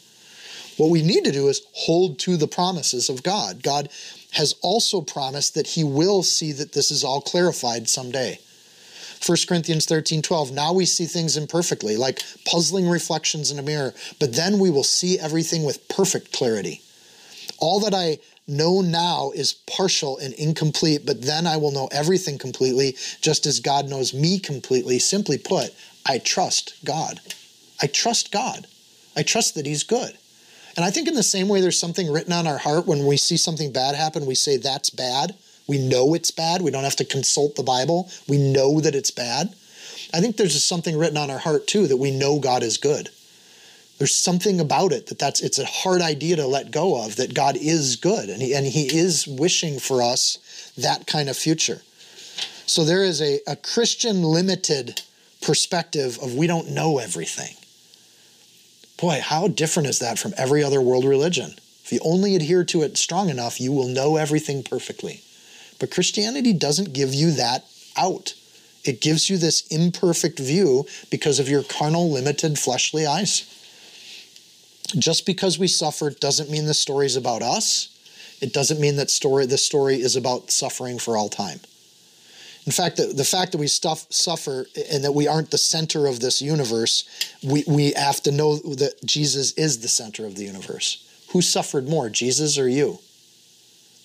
[0.76, 3.62] What we need to do is hold to the promises of God.
[3.62, 3.90] God
[4.32, 8.38] has also promised that he will see that this is all clarified someday.
[9.26, 10.52] 1 Corinthians 13 12.
[10.52, 14.84] Now we see things imperfectly, like puzzling reflections in a mirror, but then we will
[14.84, 16.80] see everything with perfect clarity.
[17.58, 18.18] All that I
[18.50, 23.60] know now is partial and incomplete, but then I will know everything completely, just as
[23.60, 24.98] God knows me completely.
[24.98, 27.20] Simply put, I trust God.
[27.80, 28.66] I trust God.
[29.16, 30.16] I trust that He's good.
[30.76, 33.16] And I think in the same way, there's something written on our heart when we
[33.16, 35.34] see something bad happen, we say, that's bad.
[35.66, 36.62] We know it's bad.
[36.62, 38.10] We don't have to consult the Bible.
[38.28, 39.54] We know that it's bad.
[40.12, 42.76] I think there's just something written on our heart too that we know God is
[42.76, 43.10] good.
[44.00, 47.34] There's something about it that that's it's a hard idea to let go of that
[47.34, 51.82] God is good and he, and he is wishing for us that kind of future.
[52.64, 55.02] So there is a, a Christian limited
[55.42, 57.54] perspective of we don't know everything.
[58.98, 61.56] Boy, how different is that from every other world religion?
[61.84, 65.20] If you only adhere to it strong enough, you will know everything perfectly.
[65.78, 67.66] But Christianity doesn't give you that
[67.98, 68.32] out.
[68.82, 73.58] It gives you this imperfect view because of your carnal, limited, fleshly eyes.
[74.92, 77.96] Just because we suffer doesn't mean the story is about us.
[78.40, 81.60] It doesn't mean that story the story is about suffering for all time.
[82.66, 86.06] In fact, the, the fact that we stuff, suffer and that we aren't the center
[86.06, 87.04] of this universe,
[87.42, 91.06] we, we have to know that Jesus is the center of the universe.
[91.32, 92.98] Who suffered more, Jesus or you?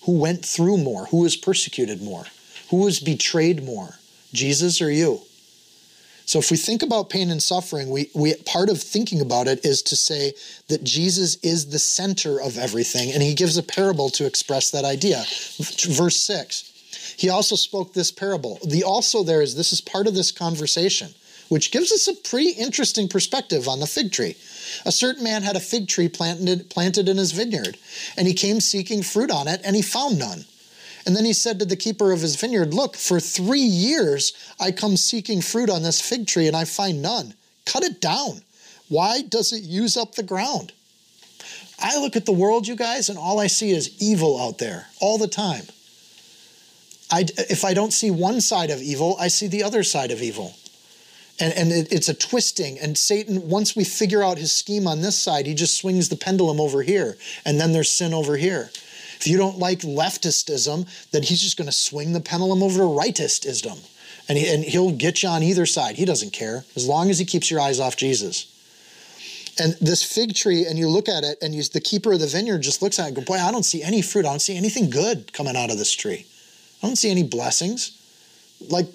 [0.04, 1.06] Who went through more?
[1.06, 2.24] Who was persecuted more?
[2.70, 3.98] Who was betrayed more,
[4.32, 5.20] Jesus or you?
[6.26, 9.64] So if we think about pain and suffering, we, we part of thinking about it
[9.64, 10.32] is to say
[10.68, 14.84] that Jesus is the center of everything, and he gives a parable to express that
[14.84, 15.24] idea.
[15.58, 17.14] Verse 6.
[17.16, 18.58] He also spoke this parable.
[18.66, 21.14] The also there is this is part of this conversation,
[21.48, 24.34] which gives us a pretty interesting perspective on the fig tree.
[24.84, 27.78] A certain man had a fig tree planted, planted in his vineyard,
[28.16, 30.44] and he came seeking fruit on it, and he found none.
[31.06, 34.72] And then he said to the keeper of his vineyard, Look, for three years I
[34.72, 37.34] come seeking fruit on this fig tree, and I find none.
[37.64, 38.42] Cut it down.
[38.88, 40.72] Why does it use up the ground?
[41.78, 44.86] I look at the world, you guys, and all I see is evil out there
[45.00, 45.64] all the time.
[47.10, 50.22] I, if I don't see one side of evil, I see the other side of
[50.22, 50.54] evil.
[51.38, 52.78] And, and it, it's a twisting.
[52.78, 56.16] And Satan, once we figure out his scheme on this side, he just swings the
[56.16, 57.16] pendulum over here.
[57.44, 58.70] And then there's sin over here.
[59.16, 62.84] If you don't like leftistism, then he's just going to swing the pendulum over to
[62.84, 63.78] rightistism.
[64.28, 65.96] And, he, and he'll get you on either side.
[65.96, 68.52] He doesn't care, as long as he keeps your eyes off Jesus.
[69.58, 72.26] And this fig tree, and you look at it, and you, the keeper of the
[72.26, 74.26] vineyard just looks at it and go, Boy, I don't see any fruit.
[74.26, 76.26] I don't see anything good coming out of this tree.
[76.82, 77.92] I don't see any blessings.
[78.68, 78.86] Like,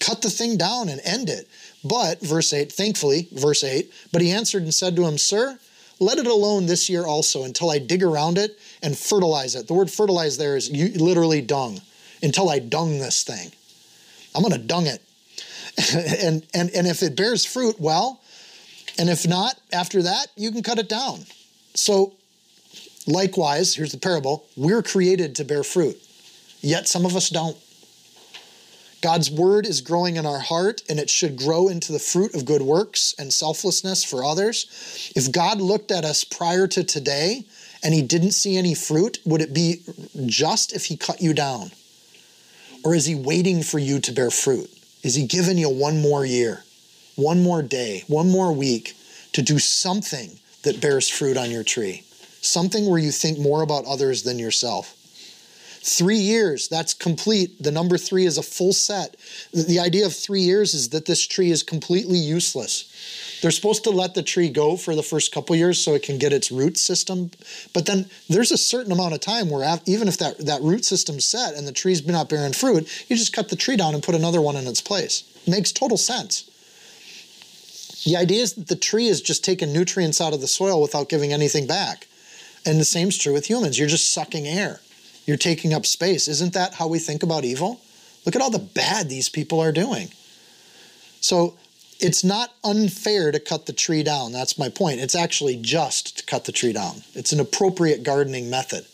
[0.00, 1.48] cut the thing down and end it.
[1.84, 5.58] But, verse 8, thankfully, verse 8, but he answered and said to him, Sir,
[6.00, 9.66] let it alone this year also until I dig around it and fertilize it.
[9.66, 11.80] The word fertilize there is literally dung.
[12.22, 13.52] Until I dung this thing.
[14.34, 15.00] I'm going to dung it.
[16.20, 18.20] and, and, and if it bears fruit, well,
[18.98, 21.20] and if not, after that, you can cut it down.
[21.74, 22.14] So,
[23.06, 25.96] likewise, here's the parable we're created to bear fruit
[26.60, 27.56] yet some of us don't.
[29.00, 32.44] God's word is growing in our heart, and it should grow into the fruit of
[32.44, 35.12] good works and selflessness for others.
[35.14, 37.44] If God looked at us prior to today
[37.82, 39.82] and he didn't see any fruit, would it be
[40.26, 41.70] just if he cut you down?
[42.84, 44.68] Or is he waiting for you to bear fruit?
[45.04, 46.64] Is he giving you one more year,
[47.14, 48.96] one more day, one more week
[49.32, 52.02] to do something that bears fruit on your tree?
[52.40, 54.97] Something where you think more about others than yourself.
[55.80, 57.62] Three years, that's complete.
[57.62, 59.16] The number three is a full set.
[59.52, 63.38] The idea of three years is that this tree is completely useless.
[63.40, 66.18] They're supposed to let the tree go for the first couple years so it can
[66.18, 67.30] get its root system.
[67.72, 71.24] But then there's a certain amount of time where even if that, that root system's
[71.24, 74.16] set and the tree's not bearing fruit, you just cut the tree down and put
[74.16, 75.22] another one in its place.
[75.46, 76.50] It makes total sense.
[78.04, 81.08] The idea is that the tree is just taking nutrients out of the soil without
[81.08, 82.06] giving anything back.
[82.66, 83.78] And the same is true with humans.
[83.78, 84.80] You're just sucking air.
[85.28, 86.26] You're taking up space.
[86.26, 87.82] Isn't that how we think about evil?
[88.24, 90.08] Look at all the bad these people are doing.
[91.20, 91.58] So
[92.00, 94.32] it's not unfair to cut the tree down.
[94.32, 95.00] That's my point.
[95.00, 97.02] It's actually just to cut the tree down.
[97.12, 98.86] It's an appropriate gardening method.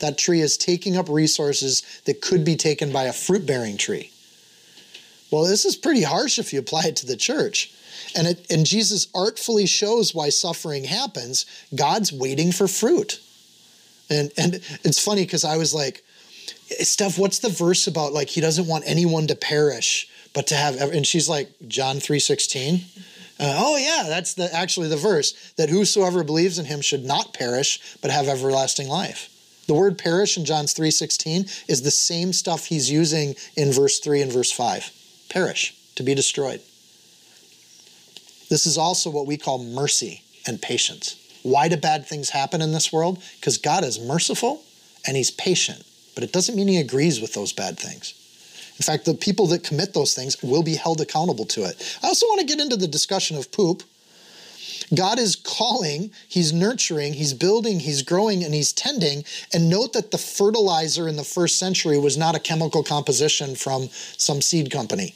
[0.00, 4.10] That tree is taking up resources that could be taken by a fruit bearing tree.
[5.30, 7.72] Well, this is pretty harsh if you apply it to the church.
[8.14, 11.46] And, it, and Jesus artfully shows why suffering happens.
[11.74, 13.20] God's waiting for fruit.
[14.10, 16.04] And, and it's funny because I was like,
[16.80, 18.12] Steph, what's the verse about?
[18.12, 23.04] Like, he doesn't want anyone to perish, but to have, and she's like, John 3.16.
[23.40, 27.32] Uh, oh yeah, that's the actually the verse that whosoever believes in him should not
[27.32, 29.30] perish, but have everlasting life.
[29.68, 34.22] The word perish in John's 3:16 is the same stuff he's using in verse 3
[34.22, 34.90] and verse 5.
[35.28, 36.60] Perish, to be destroyed.
[38.48, 41.14] This is also what we call mercy and patience.
[41.42, 43.22] Why do bad things happen in this world?
[43.36, 44.62] Because God is merciful
[45.06, 48.14] and He's patient, but it doesn't mean He agrees with those bad things.
[48.78, 51.98] In fact, the people that commit those things will be held accountable to it.
[52.02, 53.82] I also want to get into the discussion of poop.
[54.94, 59.24] God is calling, He's nurturing, He's building, He's growing, and He's tending.
[59.52, 63.88] And note that the fertilizer in the first century was not a chemical composition from
[64.16, 65.14] some seed company.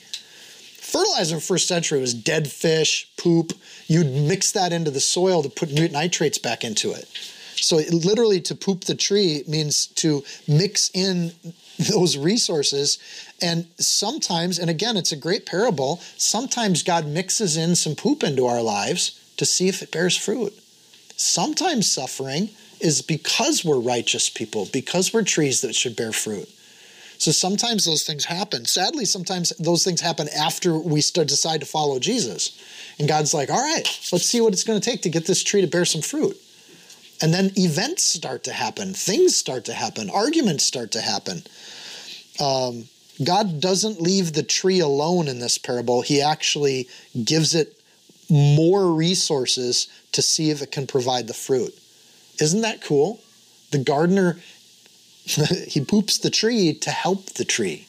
[0.92, 3.54] Fertilizer in the first century was dead fish, poop.
[3.86, 7.08] You'd mix that into the soil to put nitrates back into it.
[7.56, 11.32] So, it, literally, to poop the tree means to mix in
[11.78, 12.98] those resources.
[13.40, 18.44] And sometimes, and again, it's a great parable, sometimes God mixes in some poop into
[18.44, 20.52] our lives to see if it bears fruit.
[21.16, 22.50] Sometimes suffering
[22.80, 26.50] is because we're righteous people, because we're trees that should bear fruit.
[27.22, 28.64] So sometimes those things happen.
[28.64, 32.60] Sadly, sometimes those things happen after we start, decide to follow Jesus.
[32.98, 35.44] And God's like, all right, let's see what it's going to take to get this
[35.44, 36.36] tree to bear some fruit.
[37.22, 41.44] And then events start to happen, things start to happen, arguments start to happen.
[42.40, 42.88] Um,
[43.22, 46.02] God doesn't leave the tree alone in this parable.
[46.02, 46.88] He actually
[47.22, 47.80] gives it
[48.28, 51.72] more resources to see if it can provide the fruit.
[52.40, 53.20] Isn't that cool?
[53.70, 54.40] The gardener
[55.68, 57.86] he poops the tree to help the tree.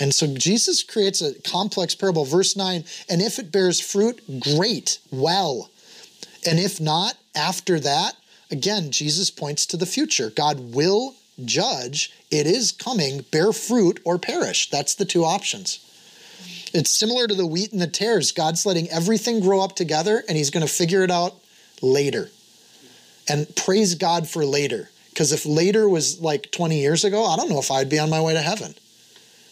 [0.00, 2.24] And so Jesus creates a complex parable.
[2.24, 5.70] Verse 9, and if it bears fruit, great, well.
[6.46, 8.14] And if not, after that,
[8.50, 10.30] again, Jesus points to the future.
[10.30, 14.70] God will judge, it is coming, bear fruit or perish.
[14.70, 15.84] That's the two options.
[16.72, 18.32] It's similar to the wheat and the tares.
[18.32, 21.34] God's letting everything grow up together and he's going to figure it out
[21.80, 22.30] later.
[23.28, 24.90] And praise God for later.
[25.18, 28.08] Because if later was like 20 years ago, I don't know if I'd be on
[28.08, 28.72] my way to heaven.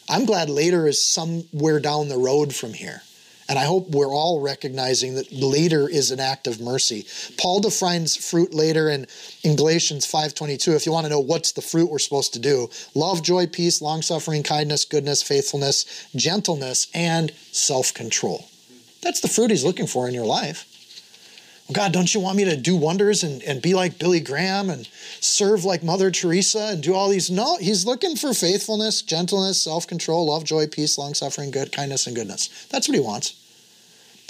[0.08, 3.02] I'm glad later is somewhere down the road from here.
[3.48, 7.04] And I hope we're all recognizing that later is an act of mercy.
[7.36, 9.08] Paul defines fruit later in,
[9.42, 10.76] in Galatians 5:22.
[10.76, 13.82] If you want to know what's the fruit we're supposed to do, love, joy, peace,
[13.82, 18.48] long-suffering, kindness, goodness, faithfulness, gentleness, and self-control.
[19.02, 20.75] That's the fruit he's looking for in your life.
[21.72, 24.86] God, don't you want me to do wonders and, and be like Billy Graham and
[25.20, 27.28] serve like Mother Teresa and do all these?
[27.28, 32.06] No, he's looking for faithfulness, gentleness, self control, love, joy, peace, long suffering, good, kindness,
[32.06, 32.66] and goodness.
[32.70, 33.34] That's what he wants.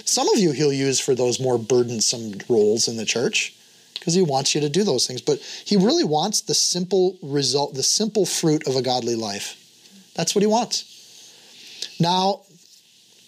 [0.03, 3.53] Some of you he'll use for those more burdensome roles in the church
[3.93, 5.21] because he wants you to do those things.
[5.21, 9.55] But he really wants the simple result, the simple fruit of a godly life.
[10.15, 10.95] That's what he wants.
[11.99, 12.41] Now,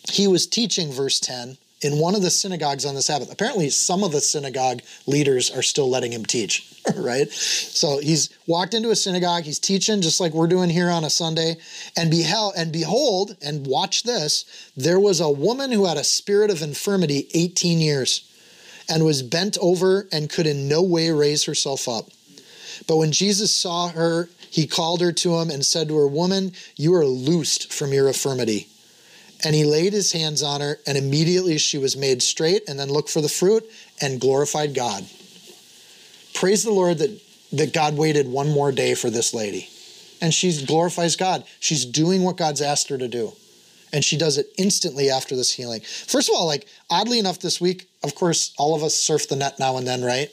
[0.10, 3.31] he was teaching, verse 10 in one of the synagogues on the Sabbath.
[3.31, 7.29] Apparently, some of the synagogue leaders are still letting him teach, right?
[7.31, 11.09] So he's walked into a synagogue, he's teaching just like we're doing here on a
[11.09, 11.55] Sunday,
[11.95, 16.51] and beheld and behold, and watch this, there was a woman who had a spirit
[16.51, 18.25] of infirmity 18 years
[18.89, 22.09] and was bent over and could in no way raise herself up.
[22.87, 26.53] But when Jesus saw her, he called her to him and said to her, Woman,
[26.75, 28.67] you are loosed from your infirmity.
[29.43, 32.89] And he laid his hands on her, and immediately she was made straight, and then
[32.89, 33.65] looked for the fruit
[34.02, 35.06] and glorified God.
[36.34, 37.21] Praise the Lord that,
[37.54, 39.69] that God waited one more day for this lady.
[40.21, 41.45] And she glorifies God.
[41.60, 43.34] She's doing what God's asked her to do.
[43.91, 45.82] And she does it instantly after this healing.
[45.82, 49.36] First of all, like oddly enough, this week, of course, all of us surf the
[49.36, 50.30] net now and then, right?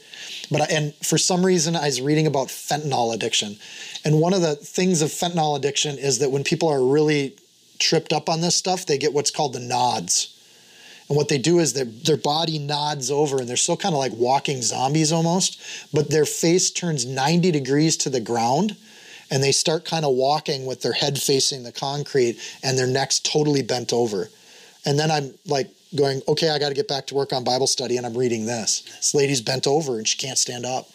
[0.51, 3.57] But and for some reason, I was reading about fentanyl addiction,
[4.05, 7.35] and one of the things of fentanyl addiction is that when people are really
[7.79, 10.33] tripped up on this stuff, they get what's called the nods.
[11.09, 14.01] And what they do is their, their body nods over and they're still kind of
[14.01, 15.61] like walking zombies almost,
[15.93, 18.77] but their face turns 90 degrees to the ground
[19.31, 23.21] and they start kind of walking with their head facing the concrete and their necks
[23.21, 24.29] totally bent over.
[24.85, 27.67] And then I'm like going, okay, I got to get back to work on Bible
[27.67, 28.83] study, and I'm reading this.
[28.83, 30.89] This lady's bent over and she can't stand up.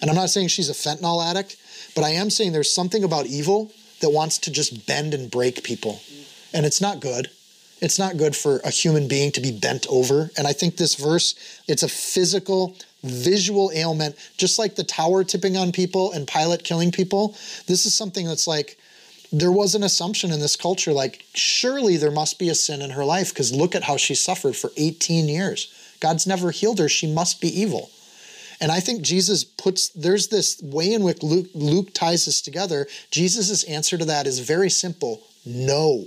[0.00, 1.56] And I'm not saying she's a fentanyl addict,
[1.94, 5.62] but I am saying there's something about evil that wants to just bend and break
[5.64, 6.00] people.
[6.52, 7.30] And it's not good.
[7.80, 10.30] It's not good for a human being to be bent over.
[10.36, 11.34] And I think this verse,
[11.68, 12.74] it's a physical,
[13.04, 17.36] visual ailment, just like the tower tipping on people and Pilate killing people.
[17.66, 18.78] This is something that's like,
[19.30, 22.90] there was an assumption in this culture like, surely there must be a sin in
[22.90, 25.72] her life because look at how she suffered for 18 years.
[26.00, 26.88] God's never healed her.
[26.88, 27.90] She must be evil.
[28.58, 32.86] And I think Jesus puts, there's this way in which Luke, Luke ties this together.
[33.10, 36.06] Jesus' answer to that is very simple no.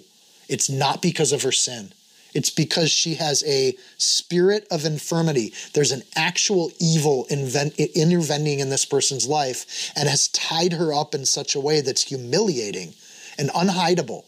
[0.49, 1.93] It's not because of her sin.
[2.33, 5.53] It's because she has a spirit of infirmity.
[5.73, 11.15] There's an actual evil invent, intervening in this person's life and has tied her up
[11.15, 12.93] in such a way that's humiliating
[13.37, 14.25] and unhideable.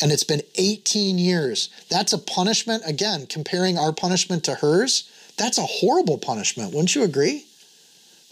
[0.00, 1.68] And it's been 18 years.
[1.88, 2.82] That's a punishment.
[2.86, 6.72] Again, comparing our punishment to hers, that's a horrible punishment.
[6.72, 7.44] Wouldn't you agree?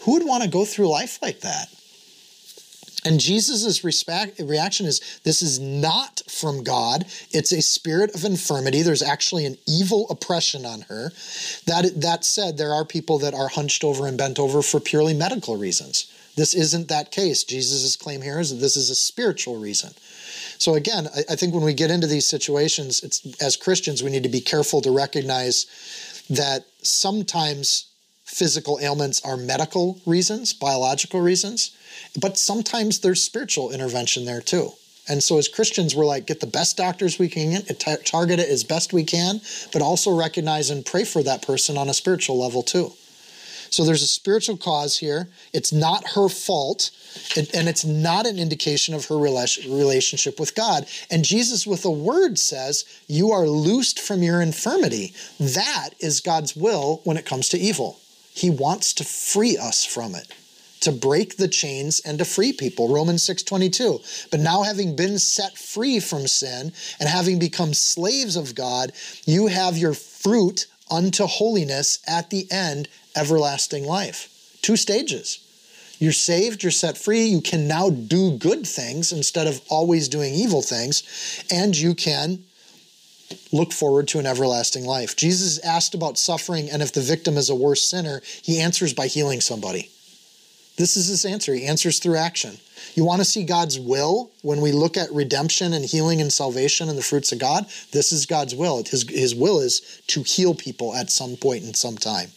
[0.01, 1.69] Who would want to go through life like that?
[3.03, 7.05] And Jesus' reaction is this is not from God.
[7.31, 8.83] It's a spirit of infirmity.
[8.83, 11.11] There's actually an evil oppression on her.
[11.65, 15.15] That, that said, there are people that are hunched over and bent over for purely
[15.15, 16.11] medical reasons.
[16.35, 17.43] This isn't that case.
[17.43, 19.91] Jesus' claim here is that this is a spiritual reason.
[20.59, 24.11] So again, I, I think when we get into these situations, it's as Christians, we
[24.11, 25.65] need to be careful to recognize
[26.29, 27.87] that sometimes
[28.25, 31.75] physical ailments are medical reasons, biological reasons,
[32.19, 34.71] but sometimes there's spiritual intervention there too.
[35.07, 38.49] And so as Christians, we're like, get the best doctors we can get, target it
[38.49, 39.41] as best we can,
[39.73, 42.93] but also recognize and pray for that person on a spiritual level too.
[43.71, 45.29] So there's a spiritual cause here.
[45.53, 46.91] It's not her fault,
[47.37, 50.85] and it's not an indication of her relationship with God.
[51.09, 55.13] And Jesus, with a word, says, You are loosed from your infirmity.
[55.39, 57.99] That is God's will when it comes to evil.
[58.33, 60.33] He wants to free us from it
[60.81, 65.57] to break the chains and to free people romans 6.22 but now having been set
[65.57, 68.91] free from sin and having become slaves of god
[69.25, 75.39] you have your fruit unto holiness at the end everlasting life two stages
[75.99, 80.33] you're saved you're set free you can now do good things instead of always doing
[80.33, 82.43] evil things and you can
[83.51, 85.15] look forward to an everlasting life.
[85.15, 89.07] Jesus asked about suffering and if the victim is a worse sinner, he answers by
[89.07, 89.89] healing somebody.
[90.81, 91.53] This is his answer.
[91.53, 92.57] He answers through action.
[92.95, 96.89] You want to see God's will when we look at redemption and healing and salvation
[96.89, 97.67] and the fruits of God?
[97.91, 98.83] This is God's will.
[98.83, 102.29] His, his will is to heal people at some point in some time.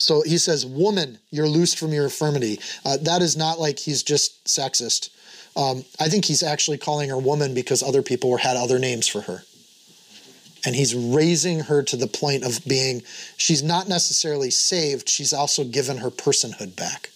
[0.00, 2.58] So he says, Woman, you're loosed from your infirmity.
[2.84, 5.10] Uh, that is not like he's just sexist.
[5.56, 9.20] Um, I think he's actually calling her woman because other people had other names for
[9.20, 9.44] her.
[10.64, 13.02] And he's raising her to the point of being,
[13.36, 17.10] she's not necessarily saved, she's also given her personhood back.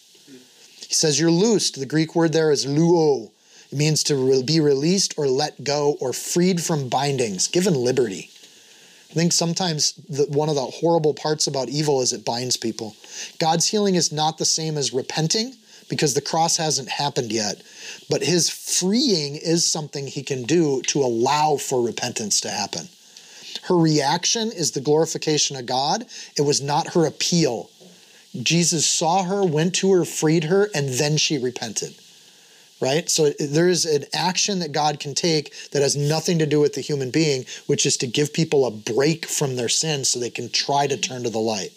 [0.93, 1.79] He says, You're loosed.
[1.79, 3.31] The Greek word there is luo.
[3.71, 8.31] It means to be released or let go or freed from bindings, given liberty.
[9.11, 12.97] I think sometimes the, one of the horrible parts about evil is it binds people.
[13.39, 15.55] God's healing is not the same as repenting
[15.89, 17.63] because the cross hasn't happened yet.
[18.09, 22.89] But his freeing is something he can do to allow for repentance to happen.
[23.63, 26.07] Her reaction is the glorification of God.
[26.37, 27.71] It was not her appeal.
[28.43, 31.95] Jesus saw her, went to her, freed her, and then she repented.
[32.81, 33.09] Right?
[33.09, 36.75] So there is an action that God can take that has nothing to do with
[36.75, 40.31] the human being, which is to give people a break from their sins so they
[40.31, 41.73] can try to turn to the light.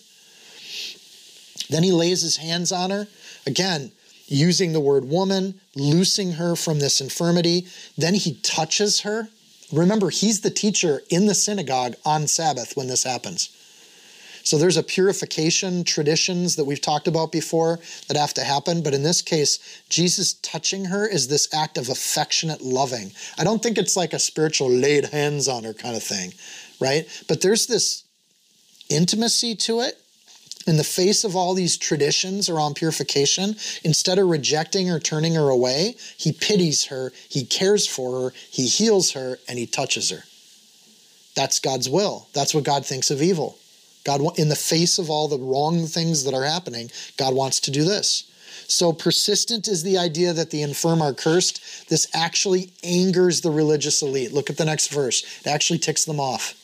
[1.69, 3.07] Then he lays his hands on her.
[3.45, 3.91] Again,
[4.27, 7.67] using the word woman, loosing her from this infirmity.
[7.97, 9.29] Then he touches her.
[9.75, 13.49] Remember, he's the teacher in the synagogue on Sabbath when this happens.
[14.43, 18.83] So there's a purification traditions that we've talked about before that have to happen.
[18.83, 23.11] But in this case, Jesus touching her is this act of affectionate loving.
[23.39, 26.33] I don't think it's like a spiritual laid hands on her kind of thing,
[26.79, 27.07] right?
[27.27, 28.03] But there's this
[28.87, 29.99] intimacy to it
[30.67, 35.49] in the face of all these traditions around purification, instead of rejecting or turning her
[35.49, 40.23] away, he pities her, he cares for her, he heals her, and he touches her.
[41.35, 42.27] That's God's will.
[42.33, 43.57] That's what God thinks of evil.
[44.03, 47.71] God, in the face of all the wrong things that are happening, God wants to
[47.71, 48.31] do this.
[48.67, 51.89] So persistent is the idea that the infirm are cursed.
[51.89, 54.31] This actually angers the religious elite.
[54.31, 55.23] Look at the next verse.
[55.41, 56.55] It actually ticks them off.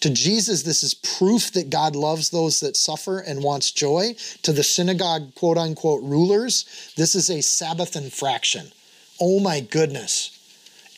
[0.00, 4.14] To Jesus, this is proof that God loves those that suffer and wants joy.
[4.42, 8.72] To the synagogue, quote unquote, rulers, this is a Sabbath infraction.
[9.20, 10.32] Oh my goodness.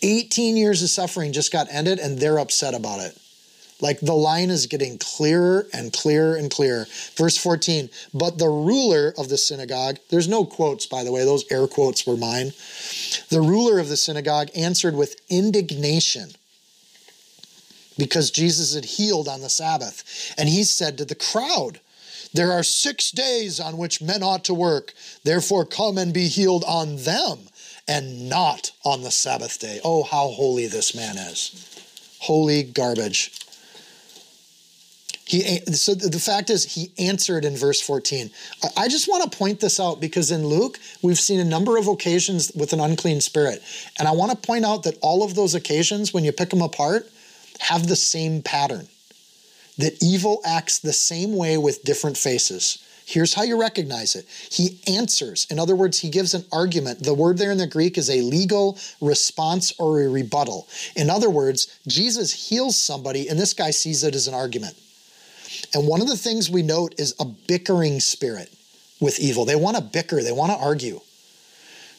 [0.02, 3.16] 18 years of suffering just got ended and they're upset about it.
[3.80, 6.86] Like the line is getting clearer and clearer and clearer.
[7.14, 11.44] Verse 14, but the ruler of the synagogue, there's no quotes, by the way, those
[11.50, 12.52] air quotes were mine.
[13.30, 16.30] The ruler of the synagogue answered with indignation
[17.98, 20.32] because Jesus had healed on the Sabbath.
[20.38, 21.80] And he said to the crowd,
[22.32, 24.94] There are six days on which men ought to work,
[25.24, 27.38] therefore come and be healed on them
[27.86, 29.80] and not on the Sabbath day.
[29.84, 31.64] Oh, how holy this man is!
[32.20, 33.32] Holy garbage.
[35.24, 38.30] He, so the fact is, he answered in verse 14.
[38.78, 41.86] I just want to point this out because in Luke, we've seen a number of
[41.86, 43.62] occasions with an unclean spirit.
[43.98, 46.62] And I want to point out that all of those occasions, when you pick them
[46.62, 47.10] apart,
[47.58, 48.88] have the same pattern.
[49.78, 52.78] That evil acts the same way with different faces.
[53.08, 54.26] Here's how you recognize it.
[54.28, 55.46] He answers.
[55.50, 57.02] In other words, he gives an argument.
[57.02, 60.68] The word there in the Greek is a legal response or a rebuttal.
[60.94, 64.76] In other words, Jesus heals somebody, and this guy sees it as an argument.
[65.72, 68.52] And one of the things we note is a bickering spirit
[69.00, 69.46] with evil.
[69.46, 71.00] They want to bicker, they want to argue.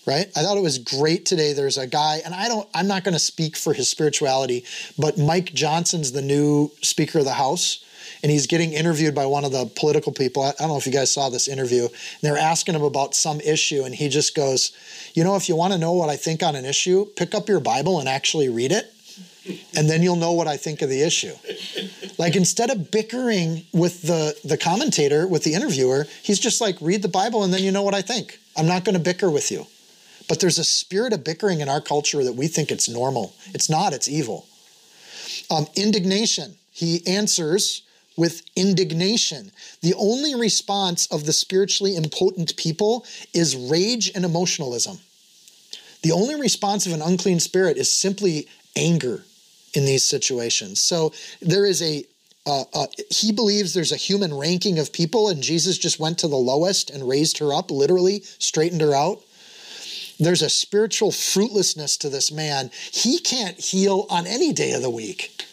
[0.09, 0.25] Right?
[0.35, 1.53] I thought it was great today.
[1.53, 4.65] There's a guy, and I don't, I'm not going to speak for his spirituality,
[4.97, 7.85] but Mike Johnson's the new Speaker of the House,
[8.23, 10.41] and he's getting interviewed by one of the political people.
[10.41, 11.89] I don't know if you guys saw this interview.
[12.23, 14.71] They're asking him about some issue, and he just goes,
[15.13, 17.47] You know, if you want to know what I think on an issue, pick up
[17.47, 18.91] your Bible and actually read it
[19.77, 21.33] and then you'll know what I think of the issue.
[22.17, 27.01] Like instead of bickering with the the commentator, with the interviewer, he's just like read
[27.01, 28.39] the Bible and then you know what I think.
[28.57, 29.65] I'm not going to bicker with you.
[30.29, 33.33] But there's a spirit of bickering in our culture that we think it's normal.
[33.47, 34.45] It's not, it's evil.
[35.51, 36.55] Um, indignation.
[36.71, 37.81] He answers
[38.15, 39.51] with indignation.
[39.81, 44.99] The only response of the spiritually impotent people is rage and emotionalism.
[46.03, 49.23] The only response of an unclean spirit is simply anger
[49.73, 50.79] in these situations.
[50.79, 51.11] So
[51.41, 52.05] there is a
[52.45, 56.27] uh, uh, he believes there's a human ranking of people, and Jesus just went to
[56.27, 59.21] the lowest and raised her up, literally straightened her out.
[60.19, 62.71] There's a spiritual fruitlessness to this man.
[62.91, 65.45] He can't heal on any day of the week,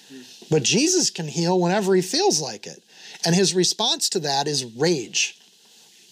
[0.50, 2.82] but Jesus can heal whenever he feels like it.
[3.24, 5.38] And his response to that is rage.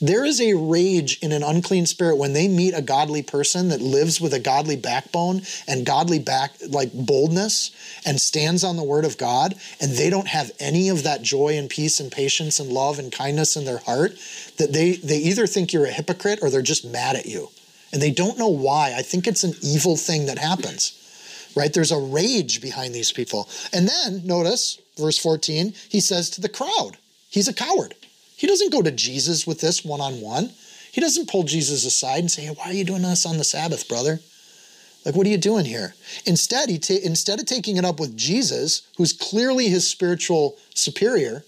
[0.00, 3.80] There is a rage in an unclean spirit when they meet a godly person that
[3.80, 7.70] lives with a godly backbone and godly back like boldness
[8.04, 11.56] and stands on the word of God and they don't have any of that joy
[11.56, 14.18] and peace and patience and love and kindness in their heart
[14.58, 17.48] that they they either think you're a hypocrite or they're just mad at you.
[17.94, 18.92] And they don't know why.
[18.96, 21.00] I think it's an evil thing that happens.
[21.54, 21.72] Right?
[21.72, 23.48] There's a rage behind these people.
[23.72, 26.96] And then notice verse 14, he says to the crowd,
[27.30, 27.94] he's a coward.
[28.36, 30.50] He doesn't go to Jesus with this one on one.
[30.90, 33.44] He doesn't pull Jesus aside and say, hey, Why are you doing this on the
[33.44, 34.18] Sabbath, brother?
[35.04, 35.94] Like, what are you doing here?
[36.26, 41.44] Instead, he ta- instead of taking it up with Jesus, who's clearly his spiritual superior,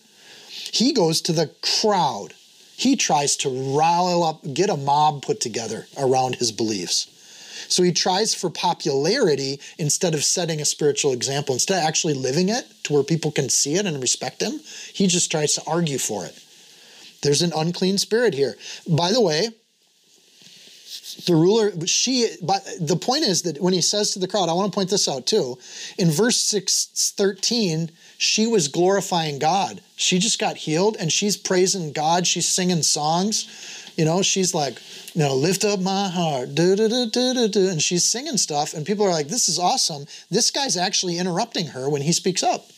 [0.49, 2.35] he goes to the crowd.
[2.77, 7.09] He tries to rile up, get a mob put together around his beliefs.
[7.69, 11.55] So he tries for popularity instead of setting a spiritual example.
[11.55, 14.61] Instead of actually living it to where people can see it and respect him,
[14.93, 16.39] he just tries to argue for it.
[17.23, 18.57] There's an unclean spirit here.
[18.87, 19.49] By the way,
[21.27, 24.53] the ruler, she, but the point is that when he says to the crowd, I
[24.53, 25.59] want to point this out too.
[25.99, 29.81] In verse 6, 13, she was glorifying God.
[29.97, 32.27] She just got healed and she's praising God.
[32.27, 33.93] She's singing songs.
[33.97, 34.79] You know, she's like,
[35.15, 37.69] you know, lift up my heart, do, do, do, do, do, do.
[37.69, 38.75] And she's singing stuff.
[38.75, 40.05] And people are like, this is awesome.
[40.31, 42.71] This guy's actually interrupting her when he speaks up.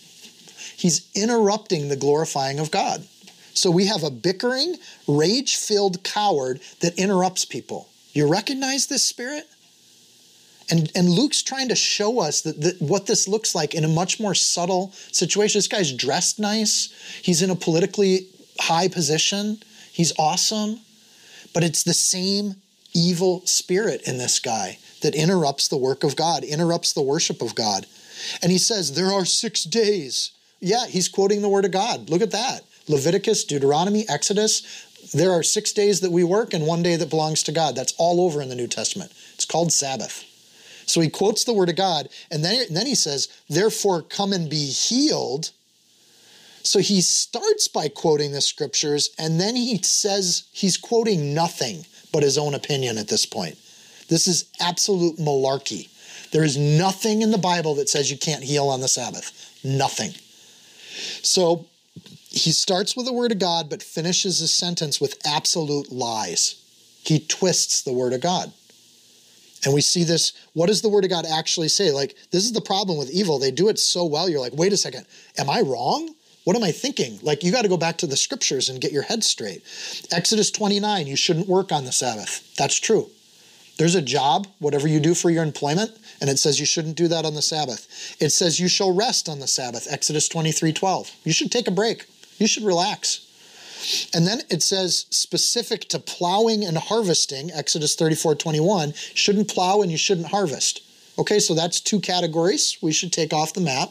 [0.77, 3.05] He's interrupting the glorifying of God.
[3.53, 4.77] So we have a bickering,
[5.09, 7.89] rage filled coward that interrupts people.
[8.13, 9.49] You recognize this spirit?
[10.71, 13.89] And, and Luke's trying to show us that, that what this looks like in a
[13.89, 15.59] much more subtle situation.
[15.59, 16.93] This guy's dressed nice.
[17.23, 18.27] He's in a politically
[18.61, 19.63] high position.
[19.93, 20.81] He's awesome.
[21.55, 22.57] But it's the same
[22.95, 27.55] evil spirit in this guy that interrupts the work of God, interrupts the worship of
[27.55, 27.87] God.
[28.43, 30.33] And he says, There are six days.
[30.61, 32.11] Yeah, he's quoting the word of God.
[32.11, 32.63] Look at that.
[32.89, 34.87] Leviticus, Deuteronomy, Exodus.
[35.15, 37.77] There are six days that we work and one day that belongs to God.
[37.77, 39.13] That's all over in the New Testament.
[39.35, 40.25] It's called Sabbath.
[40.89, 44.33] So he quotes the word of God, and then, and then he says, Therefore, come
[44.33, 45.51] and be healed.
[46.63, 52.23] So he starts by quoting the scriptures, and then he says he's quoting nothing but
[52.23, 53.59] his own opinion at this point.
[54.09, 55.91] This is absolute malarkey.
[56.31, 59.61] There is nothing in the Bible that says you can't heal on the Sabbath.
[59.63, 60.13] Nothing.
[61.23, 61.67] So
[62.31, 66.63] he starts with the word of God, but finishes his sentence with absolute lies.
[67.03, 68.53] He twists the word of God.
[69.65, 70.33] And we see this.
[70.53, 71.91] What does the word of God actually say?
[71.91, 73.39] Like, this is the problem with evil.
[73.39, 74.29] They do it so well.
[74.29, 75.07] You're like, wait a second,
[75.37, 76.15] am I wrong?
[76.45, 77.19] What am I thinking?
[77.23, 79.63] Like, you got to go back to the scriptures and get your head straight.
[80.11, 82.55] Exodus 29, you shouldn't work on the Sabbath.
[82.57, 83.11] That's true.
[83.77, 87.07] There's a job, whatever you do for your employment, and it says you shouldn't do
[87.09, 88.17] that on the Sabbath.
[88.21, 91.13] It says you shall rest on the Sabbath, Exodus 23 12.
[91.25, 92.07] You should take a break,
[92.39, 93.28] you should relax.
[94.15, 99.91] And then it says specific to plowing and harvesting, Exodus 34 21, shouldn't plow and
[99.91, 100.83] you shouldn't harvest.
[101.19, 103.91] Okay, so that's two categories we should take off the map.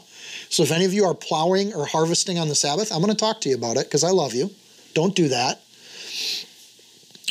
[0.49, 3.17] So if any of you are plowing or harvesting on the Sabbath, I'm going to
[3.17, 4.51] talk to you about it because I love you.
[4.93, 5.61] Don't do that.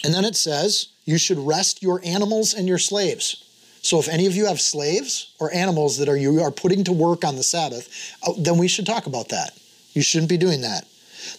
[0.05, 3.43] And then it says, you should rest your animals and your slaves.
[3.81, 6.93] So if any of you have slaves or animals that are you are putting to
[6.93, 9.57] work on the Sabbath, uh, then we should talk about that.
[9.93, 10.87] You shouldn't be doing that.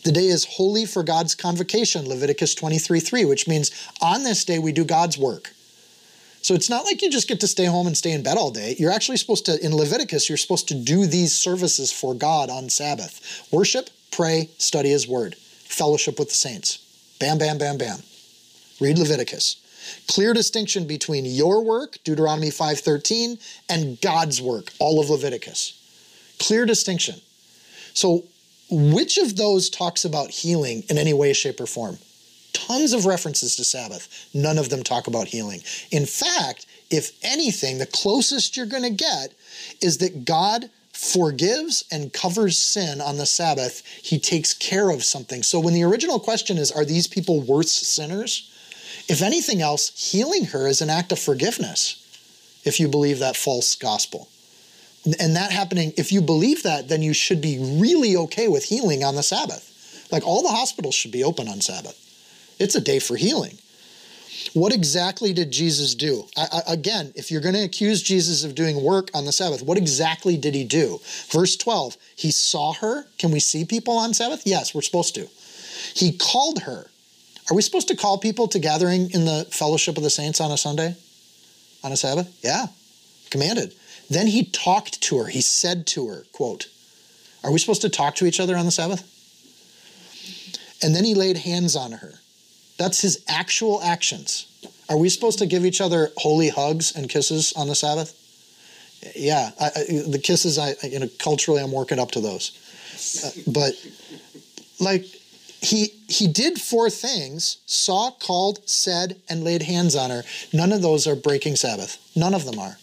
[0.03, 3.71] The day is holy for God's convocation, Leviticus 23 3, which means
[4.01, 5.51] on this day we do God's work.
[6.41, 8.51] So it's not like you just get to stay home and stay in bed all
[8.51, 8.75] day.
[8.79, 12.69] You're actually supposed to, in Leviticus, you're supposed to do these services for God on
[12.69, 16.79] Sabbath worship, pray, study His word, fellowship with the saints.
[17.19, 17.99] Bam, bam, bam, bam.
[18.79, 19.57] Read Leviticus.
[20.07, 25.73] Clear distinction between your work, Deuteronomy 5:13, and God's work, all of Leviticus.
[26.39, 27.21] Clear distinction.
[27.93, 28.23] So
[28.69, 31.97] which of those talks about healing in any way, shape, or form?
[32.53, 34.27] Tons of references to Sabbath.
[34.33, 35.61] None of them talk about healing.
[35.91, 39.33] In fact, if anything, the closest you're going to get
[39.81, 43.85] is that God forgives and covers sin on the Sabbath.
[43.85, 45.43] He takes care of something.
[45.43, 48.51] So when the original question is, are these people worse sinners?
[49.07, 52.03] If anything else, healing her is an act of forgiveness
[52.65, 54.27] if you believe that false gospel
[55.19, 59.03] and that happening, if you believe that, then you should be really okay with healing
[59.03, 60.07] on the Sabbath.
[60.11, 61.97] Like all the hospitals should be open on Sabbath.
[62.59, 63.57] It's a day for healing.
[64.53, 66.25] What exactly did Jesus do?
[66.35, 69.61] I, I, again, if you're going to accuse Jesus of doing work on the Sabbath,
[69.61, 70.99] what exactly did he do?
[71.29, 73.05] Verse 12, he saw her.
[73.17, 74.43] Can we see people on Sabbath?
[74.45, 75.27] Yes, we're supposed to.
[75.93, 76.89] He called her.
[77.49, 80.51] Are we supposed to call people to gathering in the fellowship of the saints on
[80.51, 80.95] a Sunday?
[81.83, 82.39] On a Sabbath?
[82.43, 82.67] Yeah,
[83.29, 83.73] commanded.
[84.09, 85.25] Then he talked to her.
[85.25, 86.67] He said to her, quote,
[87.43, 89.13] Are we supposed to talk to each other on the Sabbath?
[90.81, 92.13] And then he laid hands on her.
[92.77, 94.45] That's his actual actions.
[94.89, 98.13] Are we supposed to give each other holy hugs and kisses on the Sabbath?
[99.15, 102.51] Yeah, I, I, the kisses, I you know, culturally, I'm working up to those.
[103.23, 103.73] Uh, but
[104.79, 105.05] like,
[105.61, 110.23] he he did four things: saw, called, said, and laid hands on her.
[110.53, 111.97] None of those are breaking Sabbath.
[112.15, 112.77] None of them are.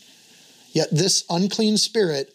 [0.74, 2.34] Yet this unclean spirit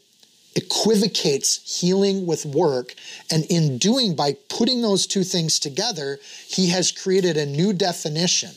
[0.56, 2.96] equivocates healing with work.
[3.30, 8.52] And in doing, by putting those two things together, he has created a new definition.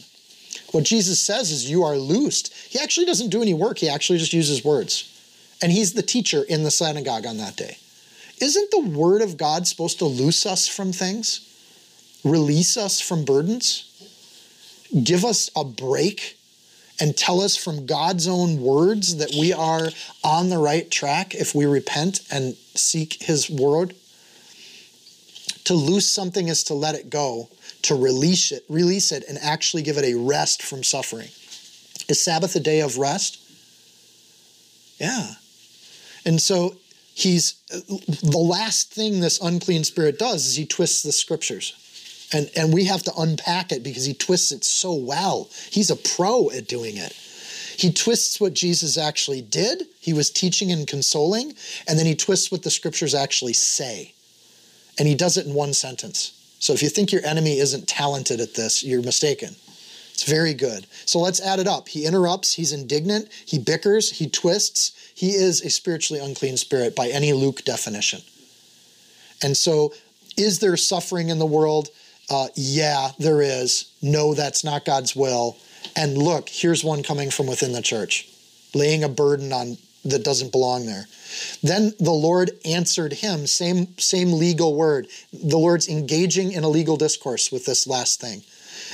[0.71, 2.55] What Jesus says is, You are loosed.
[2.55, 5.09] He actually doesn't do any work, he actually just uses words.
[5.61, 7.77] And he's the teacher in the synagogue on that day.
[8.41, 11.49] Isn't the word of God supposed to loose us from things?
[12.25, 13.89] Release us from burdens?
[15.05, 16.37] Give us a break
[17.03, 19.89] and tell us from God's own words that we are
[20.23, 23.97] on the right track if we repent and seek His word.
[25.65, 27.49] To loose something is to let it go,
[27.83, 31.27] to release it, release it, and actually give it a rest from suffering.
[32.09, 33.41] Is Sabbath a day of rest?
[35.01, 35.35] Yeah.
[36.25, 36.77] And so
[37.15, 41.75] he's the last thing this unclean spirit does is he twists the scriptures
[42.33, 45.49] and and we have to unpack it because he twists it so well.
[45.71, 47.13] He's a pro at doing it.
[47.77, 49.85] He twists what Jesus actually did.
[50.01, 51.55] He was teaching and consoling,
[51.89, 54.13] and then he twists what the scriptures actually say.
[54.99, 56.33] And he does it in one sentence.
[56.59, 59.57] So if you think your enemy isn't talented at this, you're mistaken.
[60.13, 60.87] It's very good.
[61.07, 61.89] So let's add it up.
[61.89, 64.93] He interrupts, he's indignant, he bickers, he twists.
[65.15, 68.21] He is a spiritually unclean spirit by any Luke definition.
[69.43, 69.93] And so,
[70.37, 71.89] is there suffering in the world?
[72.31, 73.93] Uh, yeah, there is.
[74.01, 75.57] No, that's not God's will.
[75.97, 78.29] And look, here's one coming from within the church,
[78.75, 81.07] laying a burden on that doesn't belong there.
[81.63, 85.07] Then the Lord answered him, same same legal word.
[85.33, 88.43] The Lord's engaging in a legal discourse with this last thing.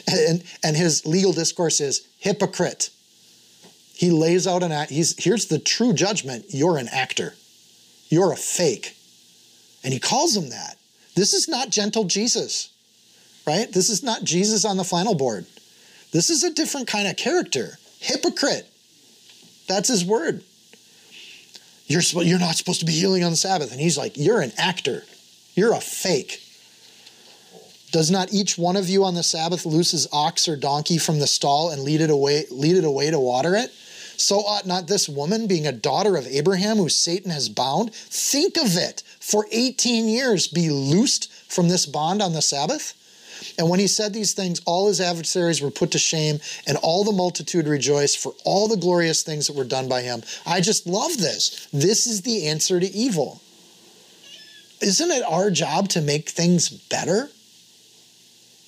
[0.06, 2.90] And, and his legal discourse is hypocrite.
[3.94, 4.90] He lays out an act.
[4.90, 6.46] He's here's the true judgment.
[6.50, 7.34] You're an actor.
[8.08, 8.96] You're a fake.
[9.82, 10.76] And he calls him that.
[11.14, 12.70] This is not gentle Jesus
[13.48, 13.72] right?
[13.72, 15.46] This is not Jesus on the flannel board.
[16.12, 17.78] This is a different kind of character.
[17.98, 18.70] Hypocrite.
[19.66, 20.42] That's his word.
[21.86, 23.72] You're, you're not supposed to be healing on the Sabbath.
[23.72, 25.02] And he's like, You're an actor.
[25.54, 26.42] You're a fake.
[27.90, 31.18] Does not each one of you on the Sabbath loose his ox or donkey from
[31.18, 33.70] the stall and lead it away, lead it away to water it?
[34.18, 38.58] So ought not this woman, being a daughter of Abraham, who Satan has bound, think
[38.58, 42.97] of it, for 18 years be loosed from this bond on the Sabbath?
[43.58, 47.04] And when he said these things, all his adversaries were put to shame, and all
[47.04, 50.22] the multitude rejoiced for all the glorious things that were done by him.
[50.46, 51.68] I just love this.
[51.72, 53.40] This is the answer to evil.
[54.80, 57.30] Isn't it our job to make things better?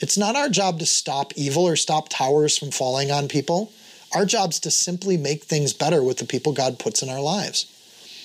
[0.01, 3.73] It's not our job to stop evil or stop towers from falling on people.
[4.15, 7.21] Our job is to simply make things better with the people God puts in our
[7.21, 7.67] lives.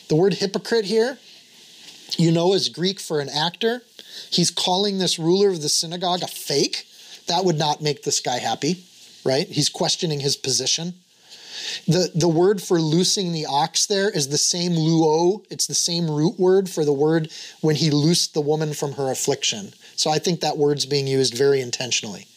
[0.08, 1.20] The word hypocrite here,
[2.18, 3.82] you know, is Greek for an actor.
[4.30, 6.88] He's calling this ruler of the synagogue a fake.
[7.28, 8.84] That would not make this guy happy,
[9.24, 9.47] right?
[9.47, 10.93] He's questioning his position.
[11.88, 15.43] The, the word for loosing the ox there is the same luo.
[15.49, 17.32] It's the same root word for the word
[17.62, 19.74] when he loosed the woman from her affliction.
[19.95, 22.28] So I think that word's being used very intentionally.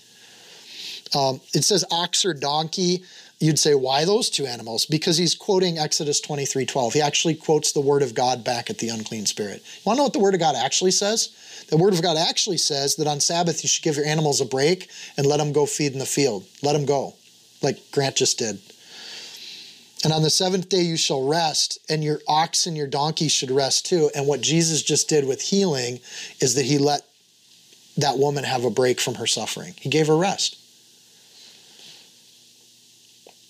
[1.15, 3.03] Um, it says ox or donkey.
[3.41, 4.85] You'd say, why those two animals?
[4.85, 6.95] Because he's quoting Exodus 23 12.
[6.95, 9.63] He actually quotes the word of God back at the unclean spirit.
[9.65, 11.65] You want to know what the word of God actually says?
[11.71, 14.45] The word of God actually says that on Sabbath you should give your animals a
[14.45, 16.47] break and let them go feed in the field.
[16.63, 17.15] Let them go,
[17.63, 18.59] like Grant just did.
[20.05, 23.51] And on the seventh day you shall rest, and your ox and your donkey should
[23.51, 24.11] rest too.
[24.15, 26.01] And what Jesus just did with healing
[26.41, 27.03] is that he let
[27.97, 29.75] that woman have a break from her suffering.
[29.79, 30.58] He gave her rest.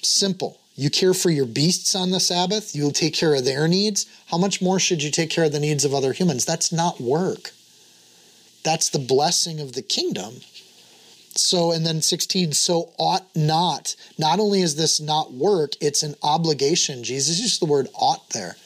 [0.03, 0.59] Simple.
[0.77, 4.07] You care for your beasts on the Sabbath, you'll take care of their needs.
[4.29, 6.45] How much more should you take care of the needs of other humans?
[6.45, 7.51] That's not work.
[8.63, 10.35] That's the blessing of the kingdom.
[11.35, 13.97] So, and then 16, so ought not.
[14.19, 17.03] Not only is this not work, it's an obligation.
[17.03, 18.57] Jesus used the word ought there.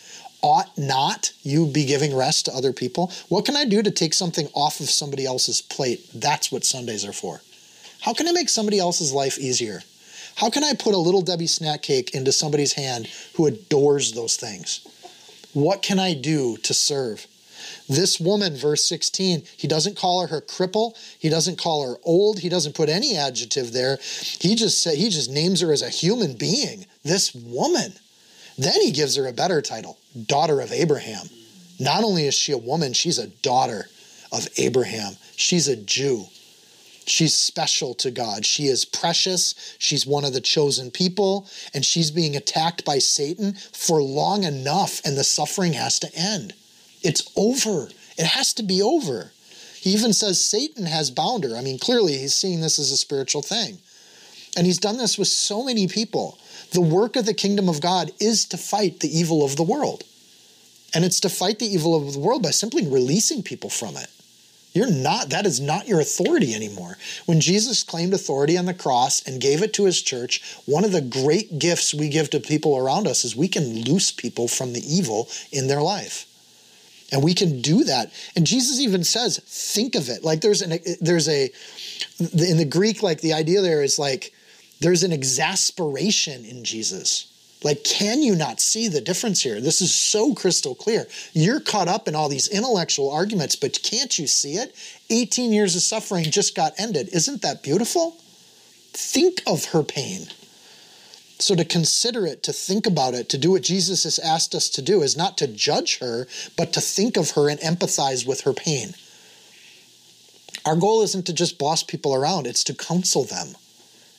[0.42, 3.12] Ought not you be giving rest to other people?
[3.28, 6.08] What can I do to take something off of somebody else's plate?
[6.14, 7.40] That's what Sundays are for.
[8.00, 9.82] How can I make somebody else's life easier?
[10.36, 14.36] How can I put a little Debbie snack cake into somebody's hand who adores those
[14.36, 14.86] things?
[15.52, 17.26] What can I do to serve?
[17.88, 20.96] This woman, verse 16, he doesn't call her her cripple.
[21.18, 22.38] He doesn't call her old.
[22.38, 23.98] He doesn't put any adjective there.
[24.40, 26.86] He just say, he just names her as a human being.
[27.04, 27.92] This woman.
[28.58, 31.26] Then he gives her a better title, daughter of Abraham.
[31.78, 33.88] Not only is she a woman, she's a daughter
[34.30, 35.16] of Abraham.
[35.36, 36.26] She's a Jew.
[37.06, 38.46] She's special to God.
[38.46, 39.76] She is precious.
[39.78, 45.00] She's one of the chosen people, and she's being attacked by Satan for long enough,
[45.04, 46.54] and the suffering has to end.
[47.02, 47.88] It's over.
[48.16, 49.32] It has to be over.
[49.80, 51.56] He even says Satan has bound her.
[51.56, 53.78] I mean, clearly he's seeing this as a spiritual thing.
[54.56, 56.38] And he's done this with so many people.
[56.72, 60.04] The work of the kingdom of God is to fight the evil of the world.
[60.94, 64.08] And it's to fight the evil of the world by simply releasing people from it.
[64.72, 66.96] You're not, that is not your authority anymore.
[67.26, 70.92] When Jesus claimed authority on the cross and gave it to his church, one of
[70.92, 74.72] the great gifts we give to people around us is we can loose people from
[74.72, 76.26] the evil in their life.
[77.12, 78.10] And we can do that.
[78.34, 80.24] And Jesus even says, think of it.
[80.24, 81.50] Like there's an, there's a,
[82.18, 84.32] in the Greek, like the idea there is like,
[84.80, 87.31] there's an exasperation in Jesus
[87.64, 89.60] like, can you not see the difference here?
[89.60, 91.06] This is so crystal clear.
[91.32, 94.74] You're caught up in all these intellectual arguments, but can't you see it?
[95.10, 97.08] 18 years of suffering just got ended.
[97.12, 98.16] Isn't that beautiful?
[98.92, 100.26] Think of her pain.
[101.38, 104.68] So, to consider it, to think about it, to do what Jesus has asked us
[104.70, 108.42] to do is not to judge her, but to think of her and empathize with
[108.42, 108.94] her pain.
[110.64, 113.56] Our goal isn't to just boss people around, it's to counsel them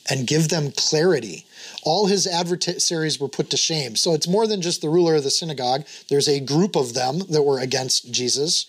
[0.08, 1.46] and give them clarity.
[1.82, 3.96] All his adversaries were put to shame.
[3.96, 5.86] So it's more than just the ruler of the synagogue.
[6.08, 8.66] There's a group of them that were against Jesus,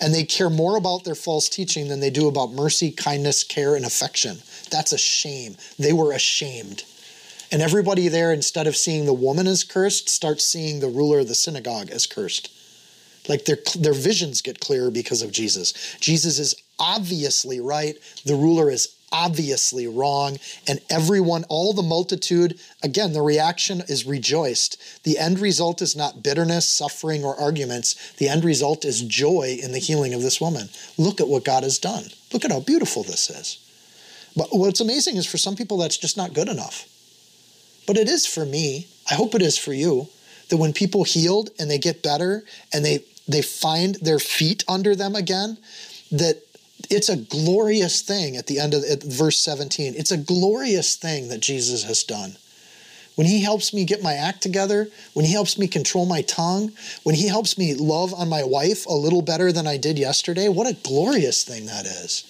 [0.00, 3.76] and they care more about their false teaching than they do about mercy, kindness, care,
[3.76, 4.38] and affection.
[4.70, 5.56] That's a shame.
[5.78, 6.84] They were ashamed.
[7.52, 11.28] And everybody there, instead of seeing the woman as cursed, starts seeing the ruler of
[11.28, 12.50] the synagogue as cursed.
[13.28, 15.72] Like their, their visions get clearer because of Jesus.
[16.00, 17.96] Jesus is obviously right.
[18.24, 20.38] The ruler is obviously wrong.
[20.66, 25.04] And everyone, all the multitude, again, the reaction is rejoiced.
[25.04, 28.12] The end result is not bitterness, suffering, or arguments.
[28.14, 30.68] The end result is joy in the healing of this woman.
[30.98, 32.04] Look at what God has done.
[32.32, 33.58] Look at how beautiful this is.
[34.36, 36.88] But what's amazing is for some people, that's just not good enough.
[37.86, 38.88] But it is for me.
[39.08, 40.08] I hope it is for you
[40.48, 42.42] that when people healed and they get better
[42.72, 45.56] and they they find their feet under them again,
[46.10, 46.42] that
[46.90, 49.94] it's a glorious thing at the end of verse 17.
[49.96, 52.36] It's a glorious thing that Jesus has done.
[53.14, 56.72] When he helps me get my act together, when he helps me control my tongue,
[57.04, 60.48] when he helps me love on my wife a little better than I did yesterday,
[60.48, 62.24] what a glorious thing that is.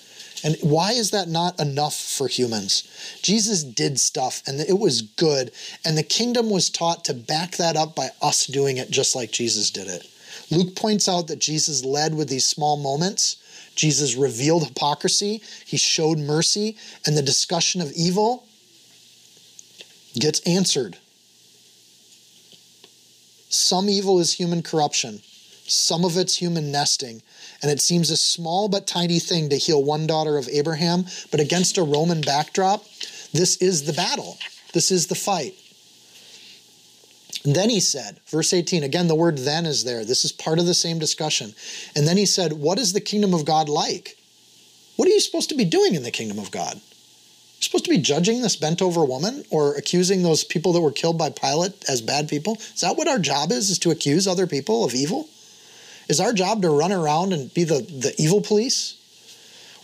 [0.44, 2.84] And why is that not enough for humans?
[3.22, 5.52] Jesus did stuff and it was good.
[5.86, 9.32] And the kingdom was taught to back that up by us doing it just like
[9.32, 10.06] Jesus did it.
[10.50, 13.36] Luke points out that Jesus led with these small moments.
[13.74, 18.46] Jesus revealed hypocrisy, he showed mercy, and the discussion of evil
[20.18, 20.98] gets answered.
[23.48, 25.22] Some evil is human corruption,
[25.66, 27.22] some of it's human nesting.
[27.62, 31.40] And it seems a small but tiny thing to heal one daughter of Abraham, but
[31.40, 32.84] against a Roman backdrop,
[33.32, 34.38] this is the battle.
[34.72, 35.54] This is the fight.
[37.44, 40.04] And then he said, verse 18, again, the word then is there.
[40.04, 41.54] This is part of the same discussion.
[41.94, 44.16] And then he said, What is the kingdom of God like?
[44.96, 46.74] What are you supposed to be doing in the kingdom of God?
[46.74, 50.92] You're supposed to be judging this bent over woman or accusing those people that were
[50.92, 52.56] killed by Pilate as bad people?
[52.56, 55.28] Is that what our job is, is to accuse other people of evil?
[56.08, 58.96] Is our job to run around and be the, the evil police?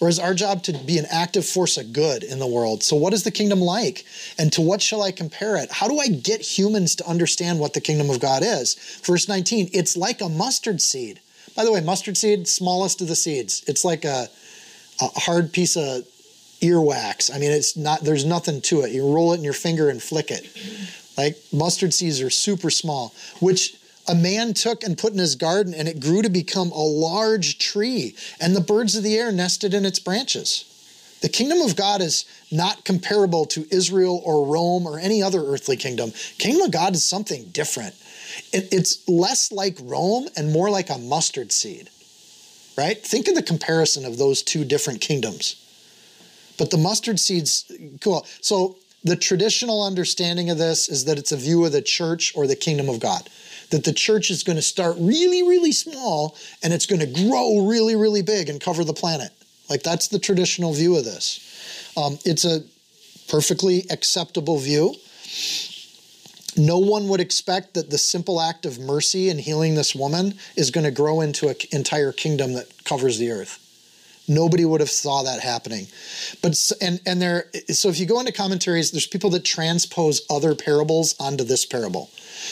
[0.01, 2.82] Or is our job to be an active force of good in the world?
[2.82, 4.07] So, what is the kingdom like?
[4.38, 5.70] And to what shall I compare it?
[5.70, 8.74] How do I get humans to understand what the kingdom of God is?
[9.05, 11.20] Verse 19, it's like a mustard seed.
[11.55, 13.62] By the way, mustard seed, smallest of the seeds.
[13.66, 14.28] It's like a,
[15.03, 16.05] a hard piece of
[16.61, 17.34] earwax.
[17.34, 18.92] I mean, it's not, there's nothing to it.
[18.92, 20.48] You roll it in your finger and flick it.
[21.18, 23.76] Like mustard seeds are super small, which
[24.09, 27.59] a man took and put in his garden, and it grew to become a large
[27.59, 30.64] tree, and the birds of the air nested in its branches.
[31.20, 35.76] The kingdom of God is not comparable to Israel or Rome or any other earthly
[35.76, 36.12] kingdom.
[36.38, 37.94] Kingdom of God is something different.
[38.53, 41.90] It, it's less like Rome and more like a mustard seed,
[42.78, 42.98] right?
[42.98, 45.57] Think of the comparison of those two different kingdoms.
[46.59, 47.70] But the mustard seeds,
[48.01, 48.26] cool.
[48.40, 52.46] So the traditional understanding of this is that it's a view of the church or
[52.46, 53.28] the kingdom of God
[53.70, 57.66] that the church is going to start really, really small and it's going to grow
[57.66, 59.30] really, really big and cover the planet.
[59.68, 61.92] Like that's the traditional view of this.
[61.96, 62.62] Um, it's a
[63.28, 64.94] perfectly acceptable view.
[66.56, 70.72] No one would expect that the simple act of mercy in healing this woman is
[70.72, 73.58] going to grow into an entire kingdom that covers the earth.
[74.26, 75.86] Nobody would have saw that happening.
[76.42, 80.54] But and and there so if you go into commentaries, there's people that transpose other
[80.54, 82.10] parables onto this parable.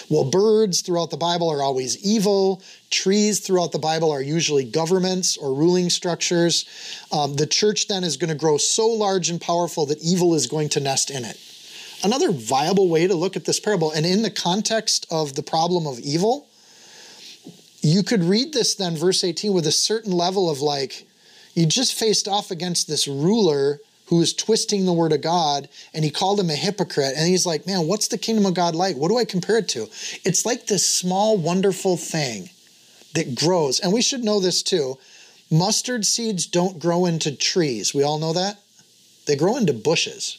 [0.09, 2.62] Well, birds throughout the Bible are always evil.
[2.90, 6.64] Trees throughout the Bible are usually governments or ruling structures.
[7.12, 10.46] Um, the church then is going to grow so large and powerful that evil is
[10.46, 11.38] going to nest in it.
[12.03, 15.86] Another viable way to look at this parable, and in the context of the problem
[15.86, 16.49] of evil,
[17.82, 21.07] you could read this then, verse 18, with a certain level of like,
[21.55, 26.04] you just faced off against this ruler who was twisting the word of God and
[26.04, 27.14] he called him a hypocrite.
[27.16, 28.96] And he's like, man, what's the kingdom of God like?
[28.96, 29.82] What do I compare it to?
[30.24, 32.50] It's like this small, wonderful thing
[33.14, 33.80] that grows.
[33.80, 34.98] And we should know this too.
[35.50, 37.94] Mustard seeds don't grow into trees.
[37.94, 38.59] We all know that.
[39.26, 40.38] They grow into bushes.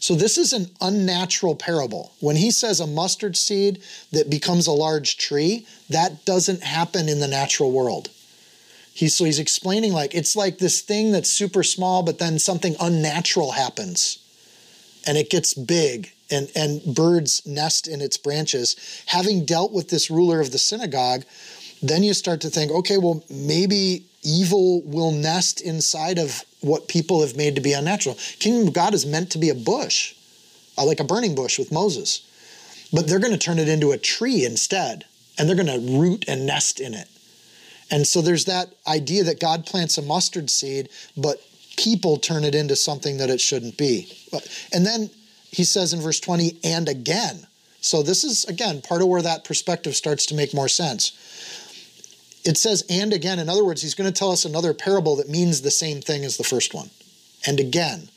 [0.00, 2.12] So this is an unnatural parable.
[2.20, 3.80] When he says a mustard seed
[4.12, 8.10] that becomes a large tree, that doesn't happen in the natural world.
[8.94, 12.76] He's so he's explaining like it's like this thing that's super small, but then something
[12.80, 14.18] unnatural happens,
[15.04, 18.76] and it gets big, and and birds nest in its branches.
[19.06, 21.24] Having dealt with this ruler of the synagogue,
[21.82, 27.20] then you start to think, okay, well maybe evil will nest inside of what people
[27.20, 28.16] have made to be unnatural.
[28.38, 30.14] Kingdom of God is meant to be a bush,
[30.78, 32.22] uh, like a burning bush with Moses,
[32.92, 35.04] but they're going to turn it into a tree instead,
[35.36, 37.08] and they're going to root and nest in it.
[37.94, 41.40] And so there's that idea that God plants a mustard seed, but
[41.76, 44.12] people turn it into something that it shouldn't be.
[44.72, 45.10] And then
[45.52, 47.46] he says in verse 20, and again.
[47.80, 51.12] So this is, again, part of where that perspective starts to make more sense.
[52.44, 53.38] It says, and again.
[53.38, 56.24] In other words, he's going to tell us another parable that means the same thing
[56.24, 56.90] as the first one.
[57.46, 58.08] And again,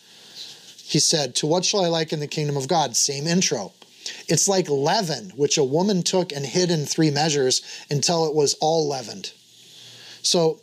[0.83, 2.95] he said, To what shall I liken the kingdom of God?
[2.95, 3.73] Same intro.
[4.27, 7.61] It's like leaven, which a woman took and hid in three measures
[7.91, 9.33] until it was all leavened.
[10.27, 10.59] So,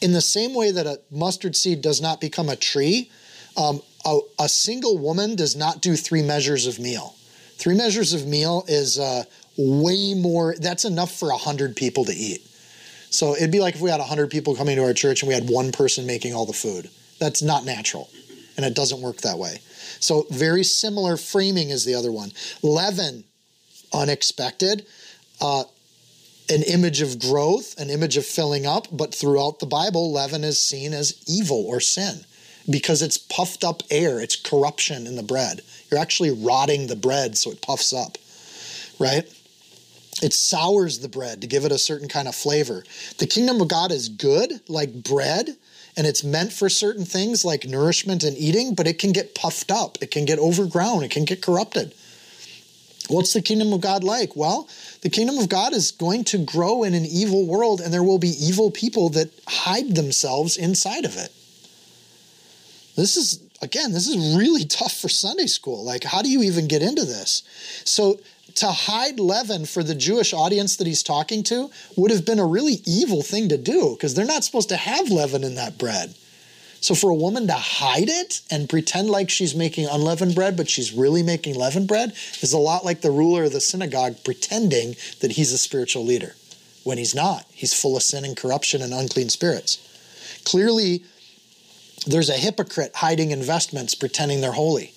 [0.00, 3.10] in the same way that a mustard seed does not become a tree,
[3.56, 7.16] um, a, a, single woman does not do three measures of meal.
[7.56, 9.24] Three measures of meal is uh,
[9.58, 12.46] way more, that's enough for 100 people to eat.
[13.10, 15.34] So it'd be like if we had 100 people coming to our church and we
[15.34, 16.88] had one person making all the food.
[17.18, 18.08] That's not natural,
[18.56, 19.60] and it doesn't work that way.
[19.98, 22.30] So, very similar framing is the other one.
[22.62, 23.24] Leaven,
[23.92, 24.86] unexpected.
[25.40, 25.64] Uh,
[26.50, 30.58] an image of growth, an image of filling up, but throughout the Bible, leaven is
[30.58, 32.24] seen as evil or sin
[32.68, 35.62] because it's puffed up air, it's corruption in the bread.
[35.90, 38.18] You're actually rotting the bread so it puffs up,
[38.98, 39.24] right?
[40.22, 42.84] It sours the bread to give it a certain kind of flavor.
[43.18, 45.56] The kingdom of God is good, like bread,
[45.96, 49.70] and it's meant for certain things like nourishment and eating, but it can get puffed
[49.70, 51.94] up, it can get overgrown, it can get corrupted.
[53.08, 54.36] What's the kingdom of God like?
[54.36, 54.68] Well,
[55.02, 58.18] the kingdom of God is going to grow in an evil world, and there will
[58.18, 61.32] be evil people that hide themselves inside of it.
[62.96, 65.82] This is, again, this is really tough for Sunday school.
[65.84, 67.42] Like, how do you even get into this?
[67.84, 68.20] So,
[68.56, 72.46] to hide leaven for the Jewish audience that he's talking to would have been a
[72.46, 76.14] really evil thing to do because they're not supposed to have leaven in that bread.
[76.80, 80.68] So for a woman to hide it and pretend like she's making unleavened bread, but
[80.68, 84.96] she's really making leavened bread, is a lot like the ruler of the synagogue pretending
[85.20, 86.34] that he's a spiritual leader
[86.82, 87.44] when he's not.
[87.52, 90.40] He's full of sin and corruption and unclean spirits.
[90.44, 91.04] Clearly,
[92.06, 94.94] there's a hypocrite hiding investments pretending they're holy.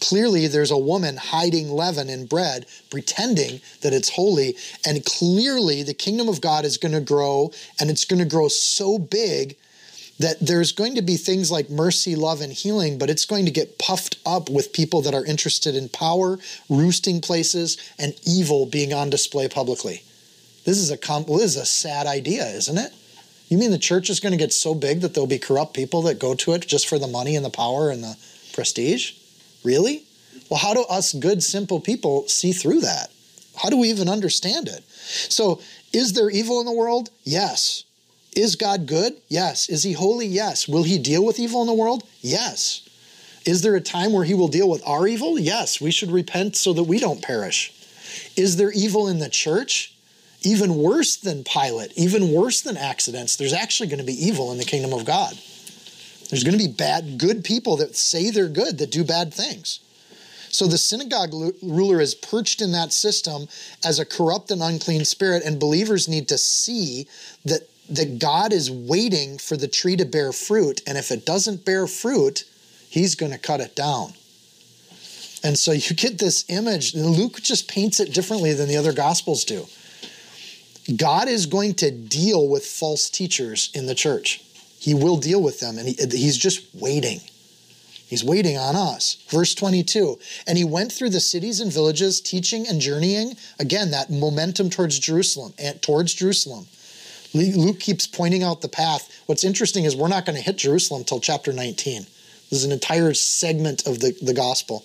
[0.00, 4.56] Clearly, there's a woman hiding leaven in bread, pretending that it's holy.
[4.86, 8.48] And clearly, the kingdom of God is going to grow, and it's going to grow
[8.48, 9.56] so big
[10.18, 13.50] that there's going to be things like mercy, love, and healing, but it's going to
[13.50, 16.38] get puffed up with people that are interested in power,
[16.68, 20.02] roosting places, and evil being on display publicly.
[20.64, 22.92] This is a well, this is a sad idea, isn't it?
[23.48, 26.02] You mean the church is going to get so big that there'll be corrupt people
[26.02, 28.16] that go to it just for the money and the power and the
[28.52, 29.12] prestige?
[29.62, 30.02] Really?
[30.50, 33.10] Well, how do us good, simple people see through that?
[33.56, 34.82] How do we even understand it?
[34.88, 35.60] So,
[35.92, 37.10] is there evil in the world?
[37.24, 37.84] Yes.
[38.36, 39.14] Is God good?
[39.28, 39.68] Yes.
[39.70, 40.26] Is he holy?
[40.26, 40.68] Yes.
[40.68, 42.04] Will he deal with evil in the world?
[42.20, 42.82] Yes.
[43.46, 45.38] Is there a time where he will deal with our evil?
[45.38, 45.80] Yes.
[45.80, 47.72] We should repent so that we don't perish.
[48.36, 49.94] Is there evil in the church?
[50.42, 53.36] Even worse than Pilate, even worse than accidents.
[53.36, 55.36] There's actually going to be evil in the kingdom of God.
[56.28, 59.80] There's going to be bad, good people that say they're good that do bad things.
[60.48, 61.32] So the synagogue
[61.62, 63.48] ruler is perched in that system
[63.84, 67.08] as a corrupt and unclean spirit, and believers need to see
[67.44, 71.64] that that God is waiting for the tree to bear fruit, and if it doesn't
[71.64, 72.44] bear fruit,
[72.88, 74.14] he's going to cut it down.
[75.44, 79.44] And so you get this image, Luke just paints it differently than the other gospels
[79.44, 79.66] do.
[80.96, 84.42] God is going to deal with false teachers in the church.
[84.78, 87.20] He will deal with them, and he, he's just waiting.
[88.06, 89.16] He's waiting on us.
[89.28, 93.36] Verse 22 And he went through the cities and villages, teaching and journeying.
[93.58, 96.66] Again, that momentum towards Jerusalem, and towards Jerusalem.
[97.36, 99.22] Luke keeps pointing out the path.
[99.26, 102.06] What's interesting is we're not going to hit Jerusalem until chapter 19.
[102.50, 104.84] This is an entire segment of the, the gospel.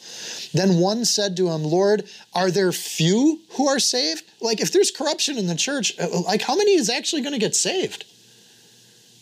[0.52, 4.24] Then one said to him, Lord, are there few who are saved?
[4.42, 7.40] Like, if there's corruption in the church, uh, like, how many is actually going to
[7.40, 8.06] get saved?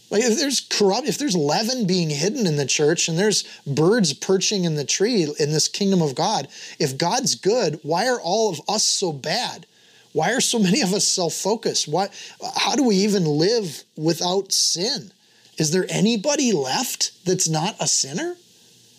[0.10, 4.14] Like, if there's corrupt, if there's leaven being hidden in the church and there's birds
[4.14, 6.48] perching in the tree in this kingdom of God,
[6.80, 9.66] if God's good, why are all of us so bad?
[10.14, 11.88] Why are so many of us self-focused?
[11.88, 12.10] Why
[12.56, 15.12] how do we even live without sin?
[15.58, 18.36] Is there anybody left that's not a sinner?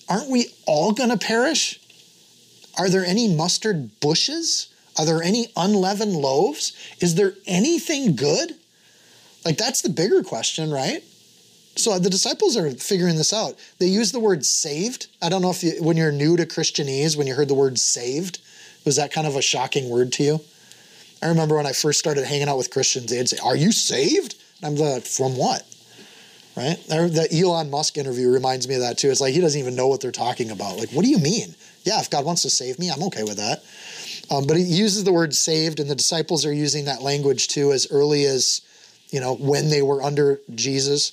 [0.09, 1.81] Aren't we all going to perish?
[2.79, 4.69] Are there any mustard bushes?
[4.99, 6.73] Are there any unleavened loaves?
[7.01, 8.55] Is there anything good?
[9.45, 11.03] Like that's the bigger question, right?
[11.77, 13.55] So uh, the disciples are figuring this out.
[13.79, 15.07] They use the word saved.
[15.23, 17.79] I don't know if you, when you're new to Christianese, when you heard the word
[17.79, 18.41] saved,
[18.85, 20.41] was that kind of a shocking word to you?
[21.23, 24.37] I remember when I first started hanging out with Christians, they'd say, Are you saved?
[24.63, 25.67] And I'm like, From what?
[26.57, 26.77] Right?
[26.89, 29.11] The Elon Musk interview reminds me of that too.
[29.11, 30.79] It's like he doesn't even know what they're talking about.
[30.79, 31.55] Like, what do you mean?
[31.85, 33.63] Yeah, if God wants to save me, I'm okay with that.
[34.31, 37.73] Um, but he uses the word saved, and the disciples are using that language too
[37.73, 38.61] as early as,
[39.11, 41.13] you know, when they were under Jesus.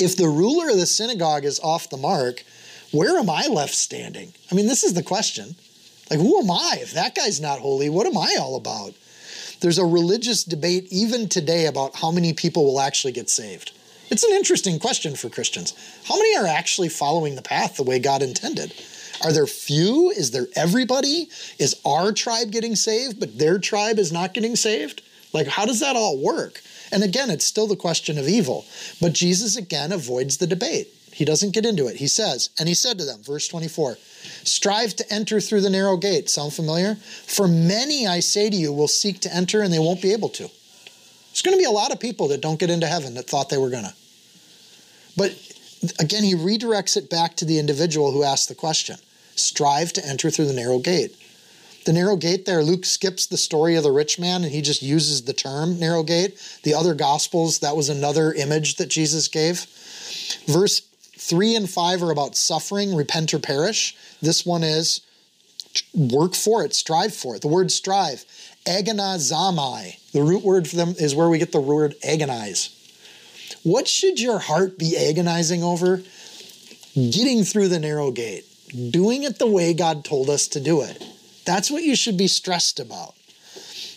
[0.00, 2.42] If the ruler of the synagogue is off the mark,
[2.92, 4.32] where am I left standing?
[4.50, 5.56] I mean, this is the question.
[6.14, 6.78] Like, who am I?
[6.80, 8.94] If that guy's not holy, what am I all about?
[9.60, 13.72] There's a religious debate even today about how many people will actually get saved.
[14.10, 15.74] It's an interesting question for Christians.
[16.04, 18.72] How many are actually following the path the way God intended?
[19.24, 20.10] Are there few?
[20.10, 21.30] Is there everybody?
[21.58, 25.02] Is our tribe getting saved, but their tribe is not getting saved?
[25.32, 26.62] Like, how does that all work?
[26.92, 28.66] And again, it's still the question of evil.
[29.00, 30.94] But Jesus again avoids the debate.
[31.14, 31.96] He doesn't get into it.
[31.96, 33.96] He says, and he said to them, verse 24,
[34.42, 36.28] strive to enter through the narrow gate.
[36.28, 36.96] Sound familiar?
[36.96, 40.28] For many, I say to you, will seek to enter and they won't be able
[40.30, 40.42] to.
[40.42, 43.48] There's going to be a lot of people that don't get into heaven that thought
[43.48, 43.94] they were going to.
[45.16, 45.36] But
[46.00, 48.96] again, he redirects it back to the individual who asked the question
[49.36, 51.16] strive to enter through the narrow gate.
[51.86, 54.82] The narrow gate there, Luke skips the story of the rich man and he just
[54.82, 56.40] uses the term narrow gate.
[56.62, 59.66] The other gospels, that was another image that Jesus gave.
[60.46, 60.80] Verse
[61.26, 63.96] Three and five are about suffering, repent or perish.
[64.20, 65.00] This one is
[65.94, 67.40] work for it, strive for it.
[67.40, 68.26] The word strive,
[68.66, 70.12] agonizomai.
[70.12, 72.68] The root word for them is where we get the word agonize.
[73.62, 76.02] What should your heart be agonizing over?
[76.94, 78.44] Getting through the narrow gate,
[78.90, 81.02] doing it the way God told us to do it.
[81.46, 83.14] That's what you should be stressed about.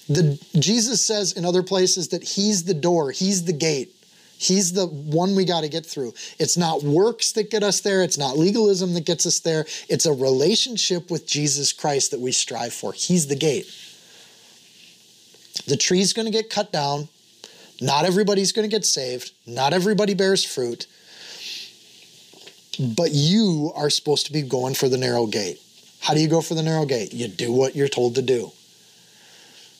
[0.07, 3.93] The, Jesus says in other places that He's the door, He's the gate.
[4.39, 6.13] He's the one we got to get through.
[6.37, 8.03] It's not works that get us there.
[8.03, 9.65] It's not legalism that gets us there.
[9.89, 12.93] It's a relationship with Jesus Christ that we strive for.
[12.93, 13.65] He's the gate.
[15.67, 17.09] The tree's going to get cut down.
[17.81, 19.31] Not everybody's going to get saved.
[19.45, 20.85] Not everybody bears fruit.
[22.79, 25.59] But you are supposed to be going for the narrow gate.
[25.99, 27.11] How do you go for the narrow gate?
[27.11, 28.51] You do what you're told to do.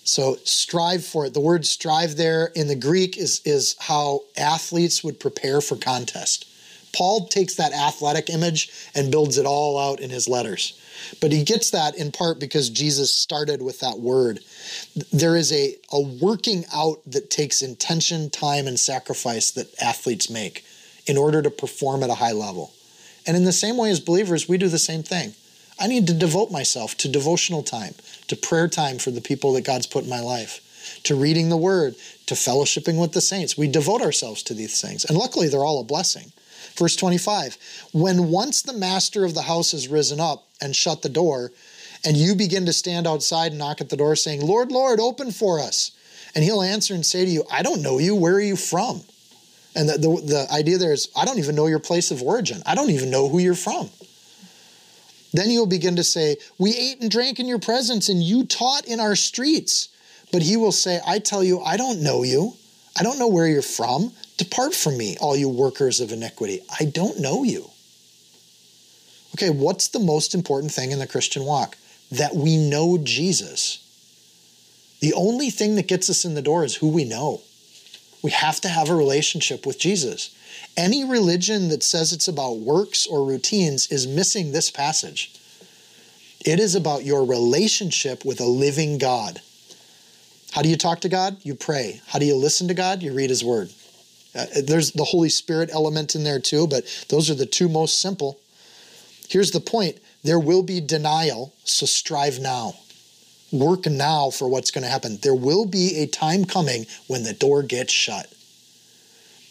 [0.08, 1.34] So strive for it.
[1.34, 6.48] The word strive there in the Greek is, is how athletes would prepare for contest.
[6.96, 10.80] Paul takes that athletic image and builds it all out in his letters.
[11.20, 14.40] But he gets that in part because Jesus started with that word.
[15.12, 20.64] There is a, a working out that takes intention, time, and sacrifice that athletes make
[21.06, 22.72] in order to perform at a high level.
[23.28, 25.34] And in the same way as believers, we do the same thing.
[25.78, 27.94] I need to devote myself to devotional time,
[28.28, 31.58] to prayer time for the people that God's put in my life, to reading the
[31.58, 33.58] word, to fellowshipping with the saints.
[33.58, 35.06] We devote ourselves to these things.
[35.06, 36.32] And luckily, they're all a blessing.
[36.76, 37.58] Verse 25
[37.94, 41.52] When once the master of the house has risen up and shut the door,
[42.06, 45.32] and you begin to stand outside and knock at the door, saying, Lord, Lord, open
[45.32, 45.92] for us.
[46.36, 48.16] And he'll answer and say to you, I don't know you.
[48.16, 49.02] Where are you from?
[49.76, 52.62] And the, the, the idea there is, I don't even know your place of origin.
[52.66, 53.90] I don't even know who you're from.
[55.38, 58.88] Then you'll begin to say, We ate and drank in your presence, and you taught
[58.88, 59.90] in our streets.
[60.32, 62.56] But he will say, I tell you, I don't know you.
[63.00, 64.14] I don't know where you're from.
[64.38, 66.62] Depart from me, all you workers of iniquity.
[66.80, 67.70] I don't know you.
[69.36, 71.78] Okay, what's the most important thing in the Christian walk?
[72.12, 73.78] That we know Jesus.
[75.02, 77.42] The only thing that gets us in the door is who we know.
[78.24, 80.36] We have to have a relationship with Jesus.
[80.78, 85.34] Any religion that says it's about works or routines is missing this passage.
[86.46, 89.42] It is about your relationship with a living God.
[90.52, 91.38] How do you talk to God?
[91.42, 92.02] You pray.
[92.08, 93.02] How do you listen to God?
[93.02, 93.72] You read His Word.
[94.36, 98.00] Uh, there's the Holy Spirit element in there too, but those are the two most
[98.00, 98.40] simple.
[99.28, 102.76] Here's the point there will be denial, so strive now.
[103.52, 105.18] Work now for what's going to happen.
[105.22, 108.32] There will be a time coming when the door gets shut.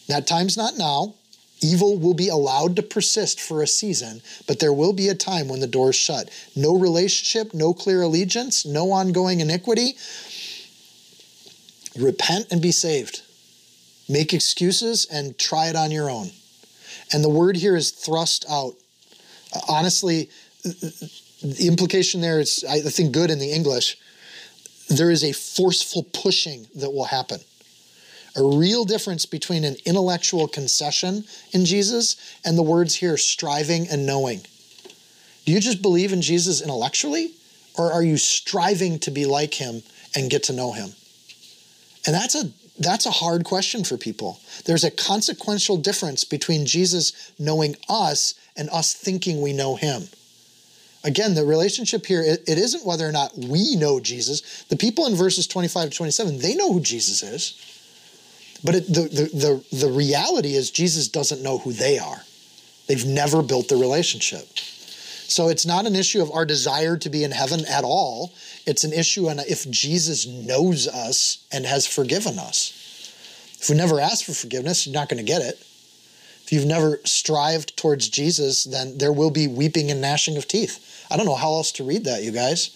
[0.07, 1.14] That time's not now.
[1.63, 5.49] Evil will be allowed to persist for a season, but there will be a time
[5.49, 6.29] when the door's shut.
[6.55, 9.97] No relationship, no clear allegiance, no ongoing iniquity.
[11.99, 13.23] Repent and be saved.
[14.07, 16.31] Make excuses and try it on your own.
[17.13, 18.75] And the word here is thrust out.
[19.55, 20.29] Uh, honestly,
[20.63, 23.97] the implication there is, I think, good in the English.
[24.91, 27.41] There is a forceful pushing that will happen
[28.37, 34.07] a real difference between an intellectual concession in Jesus and the words here, striving and
[34.07, 34.43] knowing.
[35.45, 37.32] Do you just believe in Jesus intellectually,
[37.78, 39.82] or are you striving to be like him
[40.14, 40.91] and get to know him?
[42.07, 44.39] And that's a that's a hard question for people.
[44.66, 50.09] There's a consequential difference between Jesus knowing us and us thinking we know him.
[51.03, 54.64] Again, the relationship here, it, it isn't whether or not we know Jesus.
[54.64, 57.76] The people in verses 25 to 27, they know who Jesus is.
[58.67, 62.21] But it, the, the, the, the reality is, Jesus doesn't know who they are.
[62.89, 64.49] They've never built the relationship.
[64.59, 68.33] So it's not an issue of our desire to be in heaven at all.
[68.67, 73.12] It's an issue on if Jesus knows us and has forgiven us.
[73.61, 75.61] If we never ask for forgiveness, you're not going to get it.
[76.43, 81.07] If you've never strived towards Jesus, then there will be weeping and gnashing of teeth.
[81.09, 82.71] I don't know how else to read that, you guys.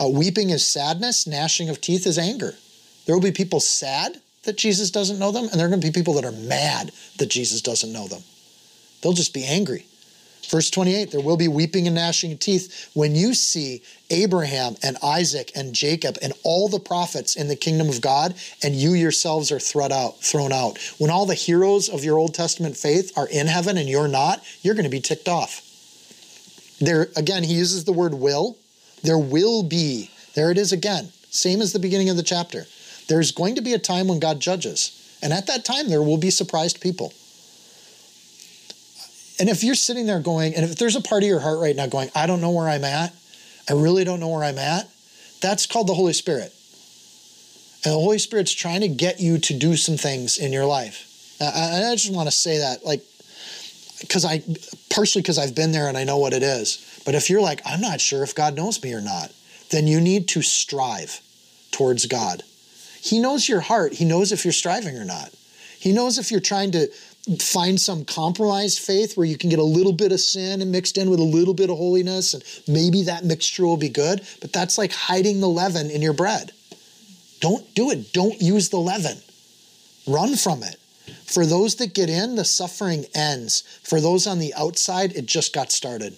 [0.00, 2.54] Uh, weeping is sadness, gnashing of teeth is anger.
[3.04, 5.86] There will be people sad that Jesus doesn't know them, and there are going to
[5.86, 8.22] be people that are mad that Jesus doesn't know them.
[9.00, 9.86] They'll just be angry.
[10.48, 14.98] Verse 28 there will be weeping and gnashing of teeth when you see Abraham and
[15.02, 19.50] Isaac and Jacob and all the prophets in the kingdom of God, and you yourselves
[19.50, 20.20] are thrown out.
[20.20, 20.78] Thrown out.
[20.98, 24.42] When all the heroes of your Old Testament faith are in heaven and you're not,
[24.62, 25.68] you're going to be ticked off.
[26.80, 28.56] There again, he uses the word will.
[29.02, 30.10] There will be.
[30.34, 31.10] There it is again.
[31.30, 32.66] Same as the beginning of the chapter.
[33.08, 34.98] There's going to be a time when God judges.
[35.22, 37.12] And at that time, there will be surprised people.
[39.38, 41.74] And if you're sitting there going, and if there's a part of your heart right
[41.74, 43.14] now going, I don't know where I'm at,
[43.68, 44.88] I really don't know where I'm at,
[45.40, 46.52] that's called the Holy Spirit.
[47.84, 51.36] And the Holy Spirit's trying to get you to do some things in your life.
[51.40, 53.02] And I just want to say that, like,
[54.00, 54.42] because I,
[54.90, 57.02] partially because I've been there and I know what it is.
[57.04, 59.32] But if you're like, I'm not sure if God knows me or not,
[59.70, 61.20] then you need to strive
[61.72, 62.44] towards God.
[63.02, 63.94] He knows your heart.
[63.94, 65.30] He knows if you're striving or not.
[65.80, 66.86] He knows if you're trying to
[67.40, 70.96] find some compromised faith where you can get a little bit of sin and mixed
[70.96, 74.22] in with a little bit of holiness, and maybe that mixture will be good.
[74.40, 76.52] But that's like hiding the leaven in your bread.
[77.40, 78.12] Don't do it.
[78.12, 79.18] Don't use the leaven.
[80.06, 80.76] Run from it.
[81.26, 83.62] For those that get in, the suffering ends.
[83.82, 86.16] For those on the outside, it just got started.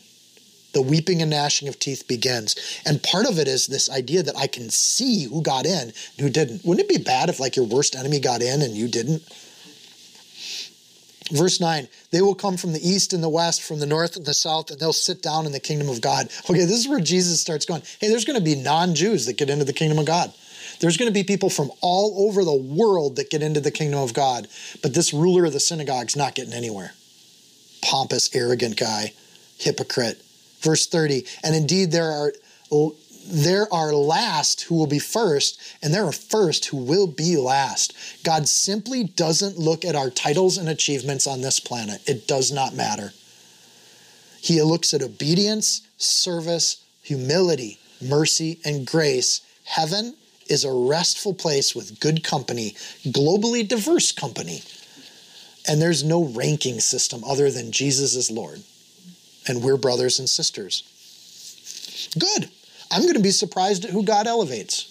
[0.74, 2.54] The weeping and gnashing of teeth begins.
[2.84, 6.20] And part of it is this idea that I can see who got in and
[6.20, 6.64] who didn't.
[6.64, 9.22] Wouldn't it be bad if, like, your worst enemy got in and you didn't?
[11.30, 14.26] Verse 9, they will come from the east and the west, from the north and
[14.26, 16.28] the south, and they'll sit down in the kingdom of God.
[16.50, 19.38] Okay, this is where Jesus starts going, hey, there's going to be non Jews that
[19.38, 20.34] get into the kingdom of God.
[20.80, 24.00] There's going to be people from all over the world that get into the kingdom
[24.00, 24.48] of God,
[24.82, 26.92] but this ruler of the synagogue's not getting anywhere.
[27.82, 29.12] Pompous, arrogant guy,
[29.58, 30.23] hypocrite.
[30.64, 32.32] Verse 30, and indeed there are
[33.26, 37.94] there are last who will be first, and there are first who will be last.
[38.22, 42.02] God simply doesn't look at our titles and achievements on this planet.
[42.06, 43.12] It does not matter.
[44.40, 49.40] He looks at obedience, service, humility, mercy, and grace.
[49.64, 50.16] Heaven
[50.50, 52.72] is a restful place with good company,
[53.06, 54.62] globally diverse company.
[55.66, 58.62] And there's no ranking system other than Jesus is Lord.
[59.46, 60.82] And we're brothers and sisters.
[62.18, 62.48] Good.
[62.90, 64.90] I'm going to be surprised at who God elevates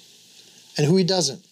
[0.77, 1.45] and who he doesn't.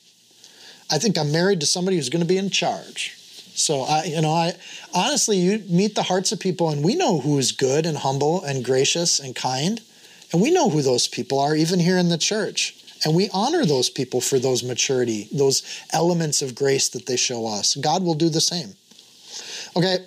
[0.91, 3.15] I think I'm married to somebody who's going to be in charge.
[3.53, 4.53] So I, you know, I
[4.93, 8.43] honestly, you meet the hearts of people, and we know who is good and humble
[8.43, 9.81] and gracious and kind,
[10.31, 12.75] and we know who those people are, even here in the church.
[13.03, 17.47] And we honor those people for those maturity, those elements of grace that they show
[17.47, 17.75] us.
[17.75, 18.75] God will do the same.
[19.75, 20.05] Okay,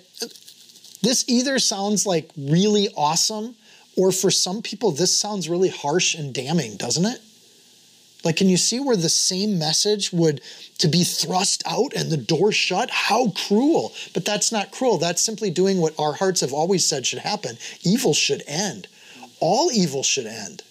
[1.05, 3.55] this either sounds like really awesome
[3.95, 7.21] or for some people, this sounds really harsh and damning, doesn't it?
[8.23, 10.41] Like, can you see where the same message would
[10.79, 12.89] to be thrust out and the door shut?
[12.89, 13.93] How cruel.
[14.15, 14.97] But that's not cruel.
[14.97, 17.57] That's simply doing what our hearts have always said should happen.
[17.83, 18.87] Evil should end.
[19.39, 20.63] All evil should end.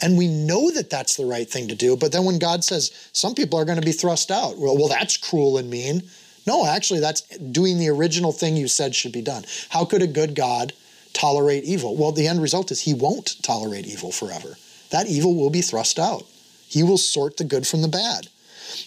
[0.00, 1.96] And we know that that's the right thing to do.
[1.96, 4.88] But then when God says some people are going to be thrust out, well, well,
[4.88, 6.02] that's cruel and mean.
[6.46, 9.44] No, actually, that's doing the original thing you said should be done.
[9.70, 10.72] How could a good God
[11.12, 11.96] tolerate evil?
[11.96, 14.56] Well, the end result is he won't tolerate evil forever.
[14.90, 16.24] That evil will be thrust out.
[16.68, 18.28] He will sort the good from the bad.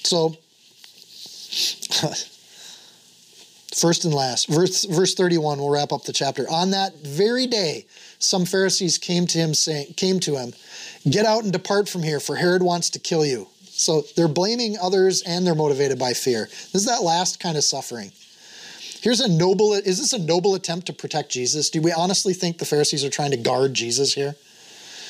[0.04, 0.30] So,
[3.76, 6.50] first and last, verse, verse 31, we'll wrap up the chapter.
[6.50, 7.86] On that very day,
[8.20, 10.54] some Pharisees came to him saying, came to him,
[11.10, 13.48] Get out and depart from here, for Herod wants to kill you.
[13.78, 16.46] So they're blaming others and they're motivated by fear.
[16.46, 18.12] This is that last kind of suffering.
[19.02, 21.70] Here's a noble, is this a noble attempt to protect Jesus?
[21.70, 24.36] Do we honestly think the Pharisees are trying to guard Jesus here?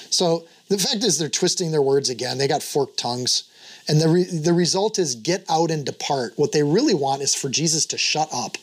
[0.10, 2.38] So the fact is, they're twisting their words again.
[2.38, 3.44] They got forked tongues.
[3.88, 6.34] And the, re- the result is get out and depart.
[6.36, 8.58] What they really want is for Jesus to shut up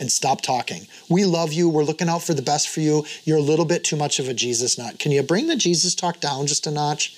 [0.00, 0.86] and stop talking.
[1.08, 1.68] We love you.
[1.68, 3.04] We're looking out for the best for you.
[3.24, 4.98] You're a little bit too much of a Jesus nut.
[4.98, 7.16] Can you bring the Jesus talk down just a notch?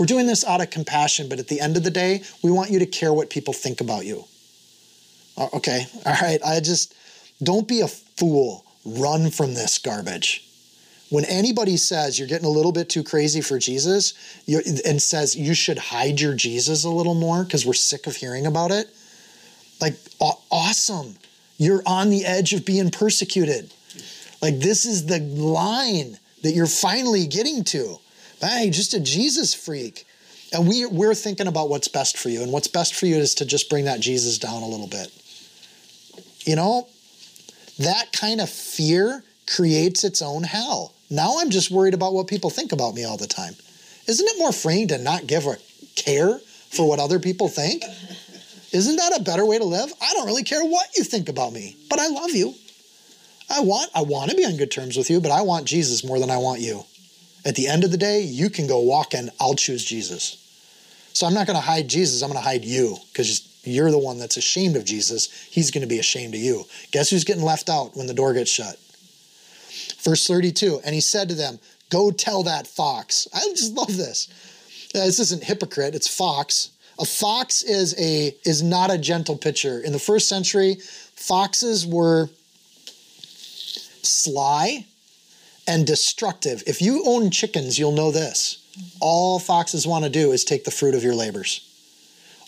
[0.00, 2.70] We're doing this out of compassion, but at the end of the day, we want
[2.70, 4.24] you to care what people think about you.
[5.36, 6.40] Uh, okay, all right.
[6.42, 6.94] I just
[7.42, 8.64] don't be a fool.
[8.86, 10.48] Run from this garbage.
[11.10, 14.14] When anybody says you're getting a little bit too crazy for Jesus
[14.86, 18.46] and says you should hide your Jesus a little more because we're sick of hearing
[18.46, 18.86] about it,
[19.82, 19.96] like
[20.50, 21.16] awesome.
[21.58, 23.70] You're on the edge of being persecuted.
[24.40, 27.98] Like this is the line that you're finally getting to.
[28.40, 30.06] Hey, just a Jesus freak.
[30.52, 32.42] And we, we're thinking about what's best for you.
[32.42, 35.12] And what's best for you is to just bring that Jesus down a little bit.
[36.44, 36.88] You know,
[37.78, 40.94] that kind of fear creates its own hell.
[41.10, 43.54] Now I'm just worried about what people think about me all the time.
[44.08, 45.56] Isn't it more freeing to not give a
[45.96, 46.38] care
[46.70, 47.84] for what other people think?
[48.72, 49.92] Isn't that a better way to live?
[50.00, 52.54] I don't really care what you think about me, but I love you.
[53.50, 56.04] I want I want to be on good terms with you, but I want Jesus
[56.04, 56.84] more than I want you.
[57.44, 60.36] At the end of the day, you can go walk in, I'll choose Jesus.
[61.12, 63.98] So I'm not going to hide Jesus, I'm going to hide you because you're the
[63.98, 65.30] one that's ashamed of Jesus.
[65.50, 66.64] He's going to be ashamed of you.
[66.92, 68.78] Guess who's getting left out when the door gets shut?
[70.02, 71.58] Verse 32 And he said to them,
[71.90, 73.26] Go tell that fox.
[73.34, 74.28] I just love this.
[74.94, 76.70] Uh, this isn't hypocrite, it's fox.
[76.98, 79.80] A fox is a is not a gentle pitcher.
[79.80, 80.76] In the first century,
[81.14, 82.28] foxes were
[84.02, 84.84] sly
[85.70, 86.64] and destructive.
[86.66, 88.58] If you own chickens, you'll know this.
[88.98, 91.64] All foxes want to do is take the fruit of your labors.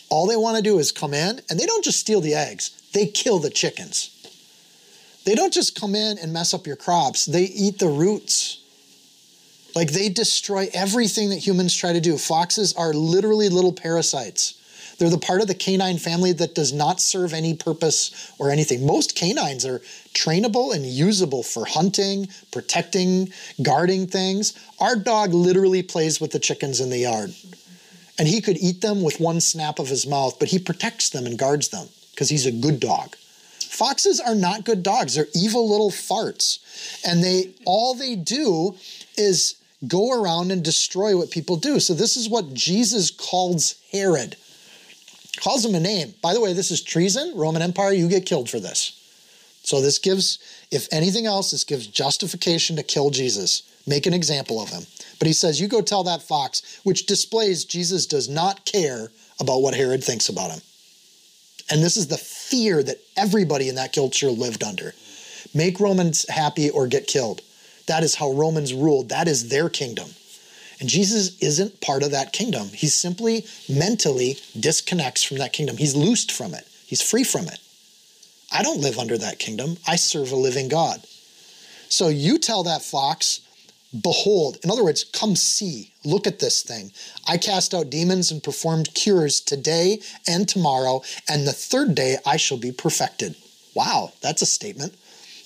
[0.09, 2.71] All they want to do is come in, and they don't just steal the eggs,
[2.91, 4.09] they kill the chickens.
[5.23, 8.59] They don't just come in and mess up your crops, they eat the roots.
[9.73, 12.17] Like they destroy everything that humans try to do.
[12.17, 14.53] Foxes are literally little parasites.
[14.97, 18.85] They're the part of the canine family that does not serve any purpose or anything.
[18.85, 19.79] Most canines are
[20.13, 24.53] trainable and usable for hunting, protecting, guarding things.
[24.79, 27.33] Our dog literally plays with the chickens in the yard.
[28.19, 31.25] And he could eat them with one snap of his mouth, but he protects them
[31.25, 33.15] and guards them because he's a good dog.
[33.59, 35.15] Foxes are not good dogs.
[35.15, 36.59] They're evil little farts.
[37.03, 38.75] And they all they do
[39.17, 39.55] is
[39.87, 41.79] go around and destroy what people do.
[41.79, 44.35] So this is what Jesus calls Herod.
[45.43, 46.13] Calls him a name.
[46.21, 48.97] By the way, this is treason, Roman Empire, you get killed for this.
[49.63, 50.39] So this gives,
[50.71, 53.63] if anything else, this gives justification to kill Jesus.
[53.85, 54.83] Make an example of him.
[55.19, 59.61] But he says, You go tell that fox, which displays Jesus does not care about
[59.61, 60.61] what Herod thinks about him.
[61.69, 64.93] And this is the fear that everybody in that culture lived under.
[65.53, 67.41] Make Romans happy or get killed.
[67.87, 69.09] That is how Romans ruled.
[69.09, 70.07] That is their kingdom.
[70.83, 72.67] And Jesus isn't part of that kingdom.
[72.67, 75.77] He simply mentally disconnects from that kingdom.
[75.77, 77.59] He's loosed from it, he's free from it.
[78.51, 79.77] I don't live under that kingdom.
[79.87, 81.01] I serve a living God.
[81.87, 83.39] So you tell that fox,
[84.01, 86.91] behold, in other words, come see, look at this thing.
[87.25, 92.35] I cast out demons and performed cures today and tomorrow, and the third day I
[92.35, 93.37] shall be perfected.
[93.73, 94.95] Wow, that's a statement.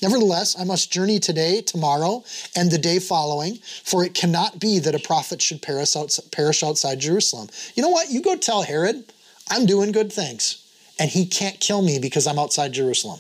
[0.02, 2.24] Nevertheless, I must journey today, tomorrow,
[2.56, 7.50] and the day following, for it cannot be that a prophet should perish outside Jerusalem.
[7.76, 8.12] You know what?
[8.12, 9.12] You go tell Herod,
[9.50, 10.64] I'm doing good things,
[11.00, 13.20] and he can't kill me because I'm outside Jerusalem.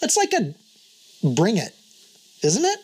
[0.00, 0.54] That's like a
[1.26, 1.74] bring it,
[2.42, 2.78] isn't it?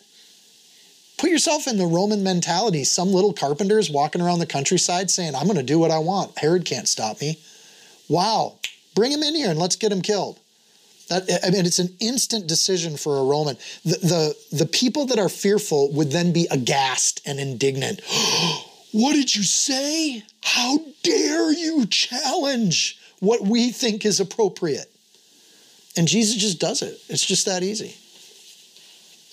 [1.19, 2.83] Put yourself in the Roman mentality.
[2.85, 6.37] Some little carpenters walking around the countryside saying, I'm going to do what I want.
[6.37, 7.39] Herod can't stop me.
[8.09, 8.59] Wow.
[8.97, 10.41] Bring him in here and let's get him killed.
[11.13, 13.57] I mean, it's an instant decision for a Roman.
[13.85, 18.01] The, the, the people that are fearful would then be aghast and indignant.
[18.93, 20.23] what did you say?
[20.43, 24.91] How dare you challenge what we think is appropriate?
[25.97, 26.99] And Jesus just does it.
[27.09, 27.97] It's just that easy.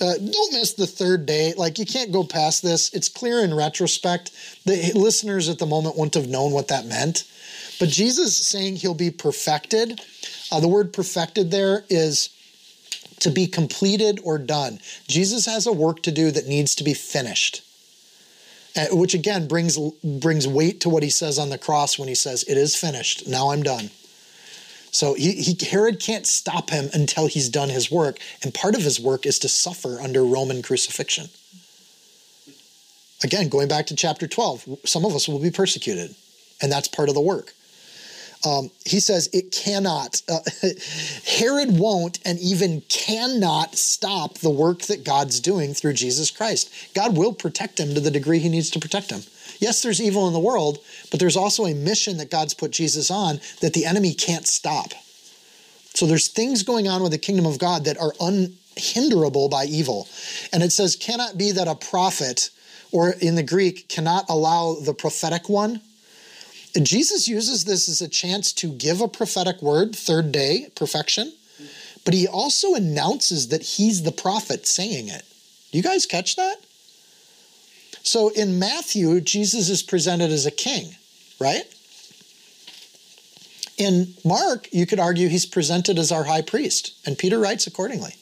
[0.02, 1.54] Uh, don't miss the third day.
[1.58, 2.94] Like, you can't go past this.
[2.94, 4.32] It's clear in retrospect.
[4.66, 7.26] The listeners at the moment wouldn't have known what that meant.
[7.80, 10.02] But Jesus saying he'll be perfected
[10.52, 12.30] uh, the word perfected there is
[13.20, 14.80] to be completed or done.
[15.08, 17.62] Jesus has a work to do that needs to be finished.
[18.78, 22.14] Uh, which again brings brings weight to what he says on the cross when he
[22.14, 23.28] says, "It is finished.
[23.28, 23.90] Now I'm done."
[24.92, 28.82] So he, he, Herod can't stop him until he's done his work, and part of
[28.82, 31.30] his work is to suffer under Roman crucifixion.
[33.24, 36.16] Again, going back to chapter 12, some of us will be persecuted,
[36.62, 37.54] and that's part of the work.
[38.46, 40.40] Um, he says it cannot, uh,
[41.26, 46.72] Herod won't and even cannot stop the work that God's doing through Jesus Christ.
[46.94, 49.24] God will protect him to the degree he needs to protect him.
[49.60, 50.80] Yes, there's evil in the world,
[51.12, 54.94] but there's also a mission that God's put Jesus on that the enemy can't stop.
[55.94, 60.08] So there's things going on with the kingdom of God that are unhinderable by evil.
[60.54, 62.52] And it says, cannot be that a prophet,
[62.94, 65.82] or in the Greek, cannot allow the prophetic one
[66.82, 71.34] Jesus uses this as a chance to give a prophetic word, third day, perfection,
[72.06, 75.24] but he also announces that he's the prophet saying it.
[75.72, 76.58] Do you guys catch that?
[78.04, 80.96] So in Matthew, Jesus is presented as a king,
[81.40, 81.64] right?
[83.78, 88.16] In Mark, you could argue he's presented as our high priest, and Peter writes accordingly.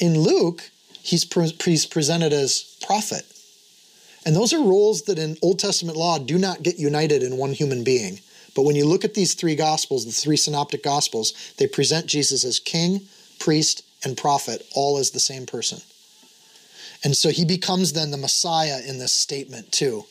[0.00, 0.70] In Luke,
[1.02, 3.24] he's, pre- he's presented as prophet.
[4.28, 7.54] And those are roles that in Old Testament law do not get united in one
[7.54, 8.20] human being.
[8.54, 12.44] But when you look at these three gospels, the three synoptic gospels, they present Jesus
[12.44, 13.00] as king,
[13.38, 15.80] priest, and prophet, all as the same person.
[17.02, 20.04] And so he becomes then the Messiah in this statement, too.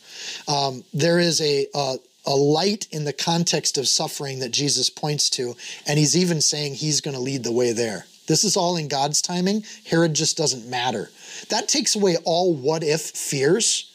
[0.48, 5.30] Um, there is a, a, a light in the context of suffering that Jesus points
[5.30, 5.54] to,
[5.86, 8.08] and he's even saying he's going to lead the way there.
[8.26, 9.64] This is all in God's timing.
[9.86, 11.12] Herod just doesn't matter.
[11.50, 13.94] That takes away all what if fears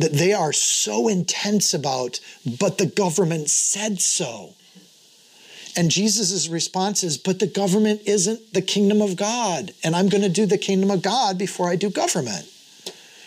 [0.00, 2.20] that they are so intense about,
[2.58, 4.54] but the government said so.
[5.76, 9.72] And Jesus' response is, but the government isn't the kingdom of God.
[9.84, 12.48] And I'm going to do the kingdom of God before I do government.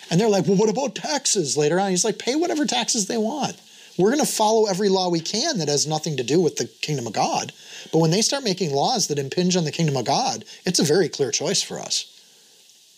[0.10, 1.91] And they're like, well, what about taxes later on?
[1.91, 3.56] He's like, pay whatever taxes they want.
[3.98, 6.66] We're going to follow every law we can that has nothing to do with the
[6.66, 7.54] kingdom of God.
[7.91, 10.84] But when they start making laws that impinge on the kingdom of God, it's a
[10.84, 12.10] very clear choice for us.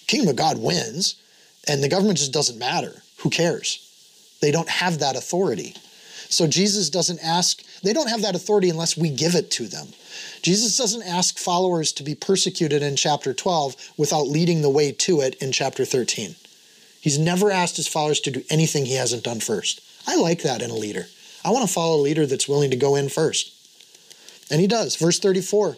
[0.07, 1.15] Kingdom of God wins,
[1.67, 3.01] and the government just doesn't matter.
[3.17, 3.81] Who cares?
[4.41, 5.75] They don't have that authority.
[6.29, 9.87] So Jesus doesn't ask, they don't have that authority unless we give it to them.
[10.41, 15.21] Jesus doesn't ask followers to be persecuted in chapter 12 without leading the way to
[15.21, 16.35] it in chapter 13.
[17.01, 19.81] He's never asked his followers to do anything he hasn't done first.
[20.07, 21.07] I like that in a leader.
[21.43, 23.53] I want to follow a leader that's willing to go in first.
[24.49, 24.95] And he does.
[24.95, 25.77] Verse 34.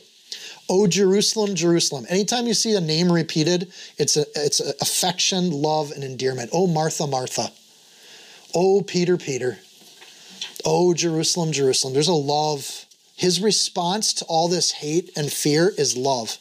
[0.70, 2.06] Oh Jerusalem, Jerusalem.
[2.10, 6.50] Anytime you see a name repeated, it's a it's a affection, love, and endearment.
[6.54, 7.52] Oh Martha, Martha.
[8.54, 9.60] Oh Peter, Peter.
[10.66, 11.94] Oh Jerusalem, Jerusalem.
[11.94, 12.86] There's a love.
[13.16, 16.38] His response to all this hate and fear is love.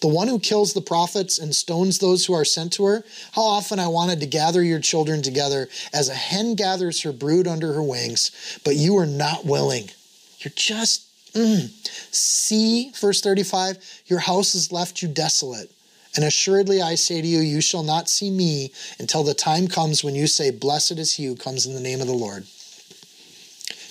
[0.00, 3.04] The one who kills the prophets and stones those who are sent to her.
[3.32, 7.46] How often I wanted to gather your children together as a hen gathers her brood
[7.46, 8.30] under her wings,
[8.64, 9.90] but you are not willing.
[10.38, 11.70] You're just Mm.
[12.12, 15.70] See, verse 35, your house has left you desolate.
[16.16, 20.02] And assuredly I say to you, you shall not see me until the time comes
[20.02, 22.46] when you say, Blessed is he who comes in the name of the Lord.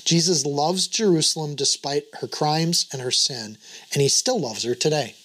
[0.03, 3.57] Jesus loves Jerusalem despite her crimes and her sin,
[3.93, 5.15] and he still loves her today.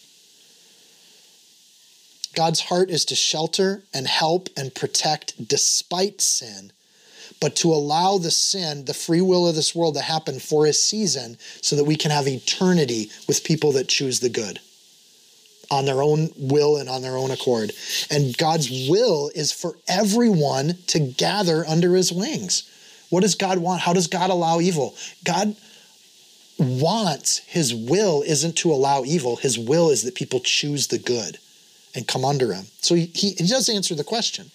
[2.35, 6.73] God's heart is to shelter and help and protect despite sin
[7.45, 10.73] but to allow the sin, the free will of this world to happen for a
[10.73, 14.61] season so that we can have eternity with people that choose the good
[15.71, 17.71] on their own will and on their own accord.
[18.11, 22.63] And God's will is for everyone to gather under his wings.
[23.11, 23.83] What does God want?
[23.83, 24.95] How does God allow evil?
[25.23, 25.55] God
[26.59, 31.37] wants, his will isn't to allow evil, his will is that people choose the good
[31.95, 32.65] and come under him.
[32.81, 34.51] So he, he, he does answer the question.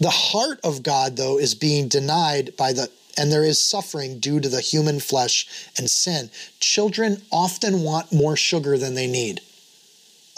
[0.00, 4.38] The heart of God, though, is being denied by the and there is suffering due
[4.38, 6.30] to the human flesh and sin.
[6.60, 9.40] Children often want more sugar than they need.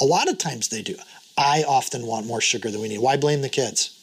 [0.00, 0.96] A lot of times they do.
[1.36, 3.00] I often want more sugar than we need.
[3.00, 3.96] Why blame the kids?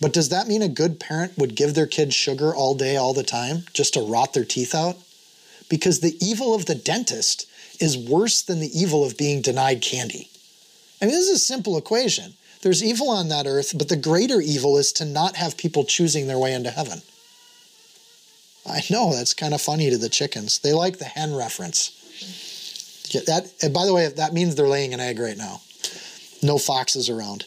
[0.00, 3.12] But does that mean a good parent would give their kids sugar all day, all
[3.12, 4.96] the time, just to rot their teeth out?
[5.68, 7.46] Because the evil of the dentist
[7.78, 10.30] is worse than the evil of being denied candy.
[11.00, 12.34] I mean, this is a simple equation.
[12.62, 16.26] There's evil on that earth, but the greater evil is to not have people choosing
[16.26, 17.02] their way into heaven.
[18.64, 20.60] I know that's kind of funny to the chickens.
[20.60, 21.98] They like the hen reference.
[23.10, 25.60] Yeah, That, by the way, that means they're laying an egg right now.
[26.42, 27.44] No foxes around.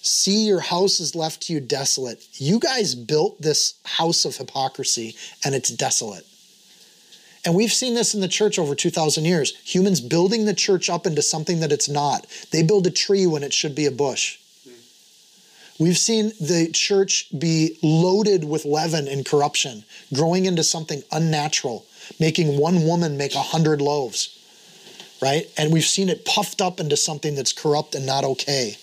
[0.00, 2.26] See, your house is left to you desolate.
[2.34, 6.24] You guys built this house of hypocrisy and it's desolate.
[7.48, 9.56] And we've seen this in the church over 2,000 years.
[9.64, 12.26] Humans building the church up into something that it's not.
[12.50, 14.36] They build a tree when it should be a bush.
[15.78, 21.86] We've seen the church be loaded with leaven and corruption, growing into something unnatural,
[22.20, 24.28] making one woman make a hundred loaves,
[25.22, 25.46] right?
[25.56, 28.76] And we've seen it puffed up into something that's corrupt and not okay.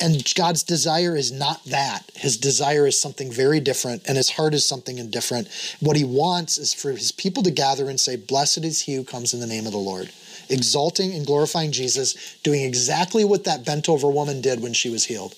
[0.00, 2.10] And God's desire is not that.
[2.14, 5.48] His desire is something very different, and his heart is something different.
[5.80, 9.04] What he wants is for his people to gather and say, Blessed is he who
[9.04, 10.10] comes in the name of the Lord.
[10.48, 15.06] Exalting and glorifying Jesus, doing exactly what that bent over woman did when she was
[15.06, 15.34] healed.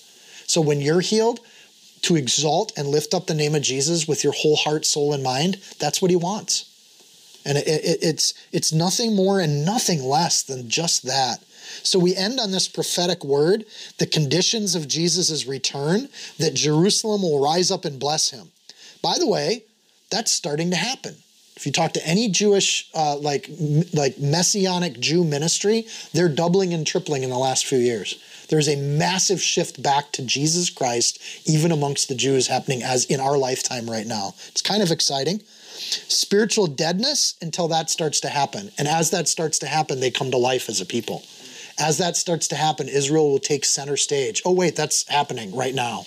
[0.47, 1.39] So when you're healed,
[2.03, 5.23] to exalt and lift up the name of Jesus with your whole heart, soul, and
[5.23, 6.65] mind, that's what he wants.
[7.45, 11.43] And it, it, it's, it's nothing more and nothing less than just that.
[11.83, 13.65] So we end on this prophetic word,
[13.97, 18.51] the conditions of Jesus' return, that Jerusalem will rise up and bless him.
[19.01, 19.63] By the way,
[20.09, 21.15] that's starting to happen.
[21.55, 23.49] If you talk to any Jewish, uh, like
[23.93, 28.19] like messianic Jew ministry, they're doubling and tripling in the last few years.
[28.49, 33.19] There's a massive shift back to Jesus Christ, even amongst the Jews, happening as in
[33.19, 34.33] our lifetime right now.
[34.47, 35.41] It's kind of exciting.
[36.07, 40.31] Spiritual deadness until that starts to happen, and as that starts to happen, they come
[40.31, 41.23] to life as a people
[41.81, 44.43] as that starts to happen, Israel will take center stage.
[44.45, 46.05] Oh, wait, that's happening right now.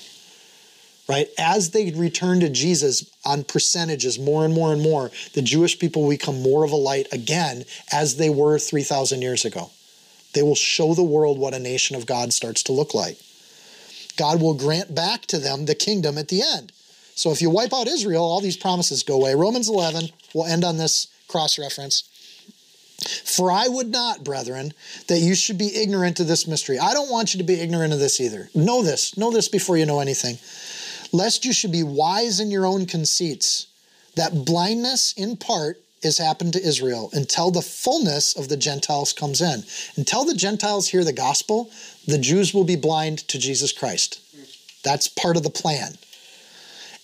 [1.08, 1.28] Right?
[1.36, 6.08] As they return to Jesus on percentages more and more and more, the Jewish people
[6.08, 9.70] become more of a light again as they were 3,000 years ago.
[10.32, 13.18] They will show the world what a nation of God starts to look like.
[14.16, 16.72] God will grant back to them the kingdom at the end.
[17.16, 19.34] So if you wipe out Israel, all these promises go away.
[19.34, 22.08] Romans 11, we'll end on this cross reference.
[23.24, 24.72] For I would not, brethren,
[25.08, 26.78] that you should be ignorant of this mystery.
[26.78, 28.48] I don't want you to be ignorant of this either.
[28.54, 29.16] Know this.
[29.16, 30.38] Know this before you know anything.
[31.12, 33.66] Lest you should be wise in your own conceits.
[34.14, 39.40] That blindness, in part, has happened to Israel until the fullness of the Gentiles comes
[39.40, 39.64] in.
[39.96, 41.70] Until the Gentiles hear the gospel,
[42.06, 44.20] the Jews will be blind to Jesus Christ.
[44.84, 45.94] That's part of the plan.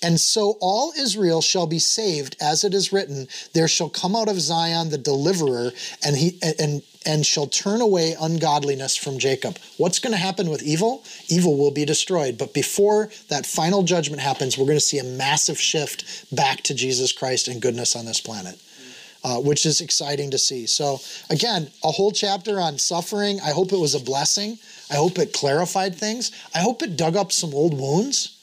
[0.03, 4.29] And so all Israel shall be saved, as it is written, there shall come out
[4.29, 5.73] of Zion the deliverer,
[6.05, 9.59] and he and and shall turn away ungodliness from Jacob.
[9.79, 11.03] What's going to happen with evil?
[11.29, 12.37] Evil will be destroyed.
[12.37, 16.75] But before that final judgment happens, we're going to see a massive shift back to
[16.75, 18.61] Jesus Christ and goodness on this planet.
[19.23, 20.65] Uh, which is exciting to see.
[20.65, 20.99] So,
[21.29, 23.39] again, a whole chapter on suffering.
[23.45, 24.59] I hope it was a blessing.
[24.91, 26.33] I hope it clarified things.
[26.55, 28.40] I hope it dug up some old wounds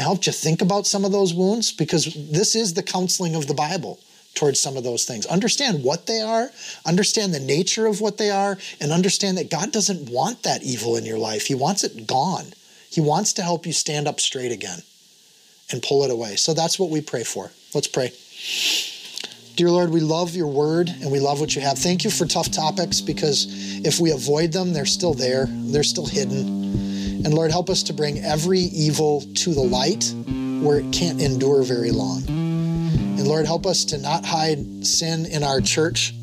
[0.00, 3.54] helped you think about some of those wounds because this is the counseling of the
[3.54, 4.00] Bible
[4.34, 5.26] towards some of those things.
[5.26, 6.50] Understand what they are,
[6.86, 10.96] understand the nature of what they are, and understand that God doesn't want that evil
[10.96, 11.46] in your life.
[11.46, 12.46] He wants it gone.
[12.90, 14.82] He wants to help you stand up straight again
[15.70, 16.36] and pull it away.
[16.36, 17.50] So that's what we pray for.
[17.74, 18.12] Let's pray.
[19.56, 21.78] Dear Lord, we love your word and we love what you have.
[21.78, 23.46] Thank you for tough topics because
[23.84, 26.59] if we avoid them, they're still there, they're still hidden.
[27.22, 30.14] And Lord, help us to bring every evil to the light
[30.64, 32.22] where it can't endure very long.
[32.26, 36.14] And Lord, help us to not hide sin in our church.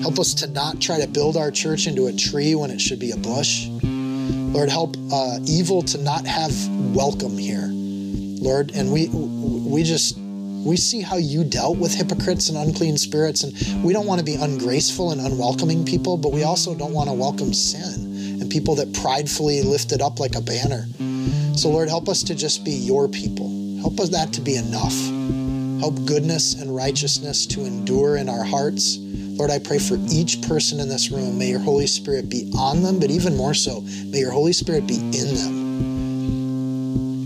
[0.00, 2.98] Help us to not try to build our church into a tree when it should
[2.98, 3.66] be a bush.
[3.68, 6.52] Lord, help uh, evil to not have
[6.94, 8.72] welcome here, Lord.
[8.74, 13.84] And we we just we see how you dealt with hypocrites and unclean spirits, and
[13.84, 17.14] we don't want to be ungraceful and unwelcoming people, but we also don't want to
[17.14, 18.13] welcome sin
[18.54, 20.86] people that pridefully lift it up like a banner.
[21.56, 23.50] So, Lord, help us to just be your people.
[23.80, 24.94] Help us that to be enough.
[25.80, 28.98] Help goodness and righteousness to endure in our hearts.
[29.00, 31.36] Lord, I pray for each person in this room.
[31.36, 34.86] May your Holy Spirit be on them, but even more so, may your Holy Spirit
[34.86, 35.54] be in them.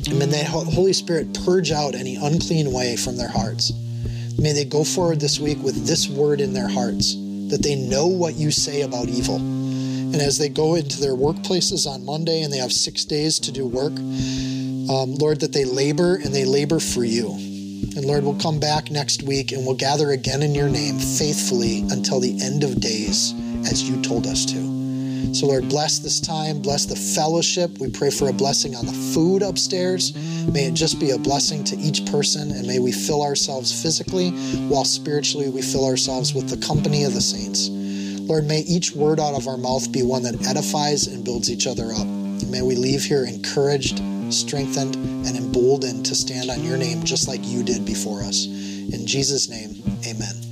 [0.09, 3.75] And may the Holy Spirit purge out any unclean way from their hearts.
[4.39, 7.17] May they go forward this week with this word in their hearts,
[7.51, 9.58] that they know what you say about evil.
[10.13, 13.53] And as they go into their workplaces on Monday and they have six days to
[13.53, 17.33] do work, um, Lord, that they labor and they labor for you.
[17.95, 21.81] And Lord, we'll come back next week and we'll gather again in your name faithfully
[21.91, 23.35] until the end of days,
[23.67, 25.35] as you told us to.
[25.35, 27.79] So, Lord, bless this time, bless the fellowship.
[27.79, 30.15] We pray for a blessing on the food upstairs.
[30.49, 34.31] May it just be a blessing to each person, and may we fill ourselves physically
[34.69, 37.69] while spiritually we fill ourselves with the company of the saints.
[38.29, 41.67] Lord, may each word out of our mouth be one that edifies and builds each
[41.67, 42.07] other up.
[42.07, 44.97] May we leave here encouraged, strengthened,
[45.27, 48.45] and emboldened to stand on your name just like you did before us.
[48.45, 50.48] In Jesus' name, amen.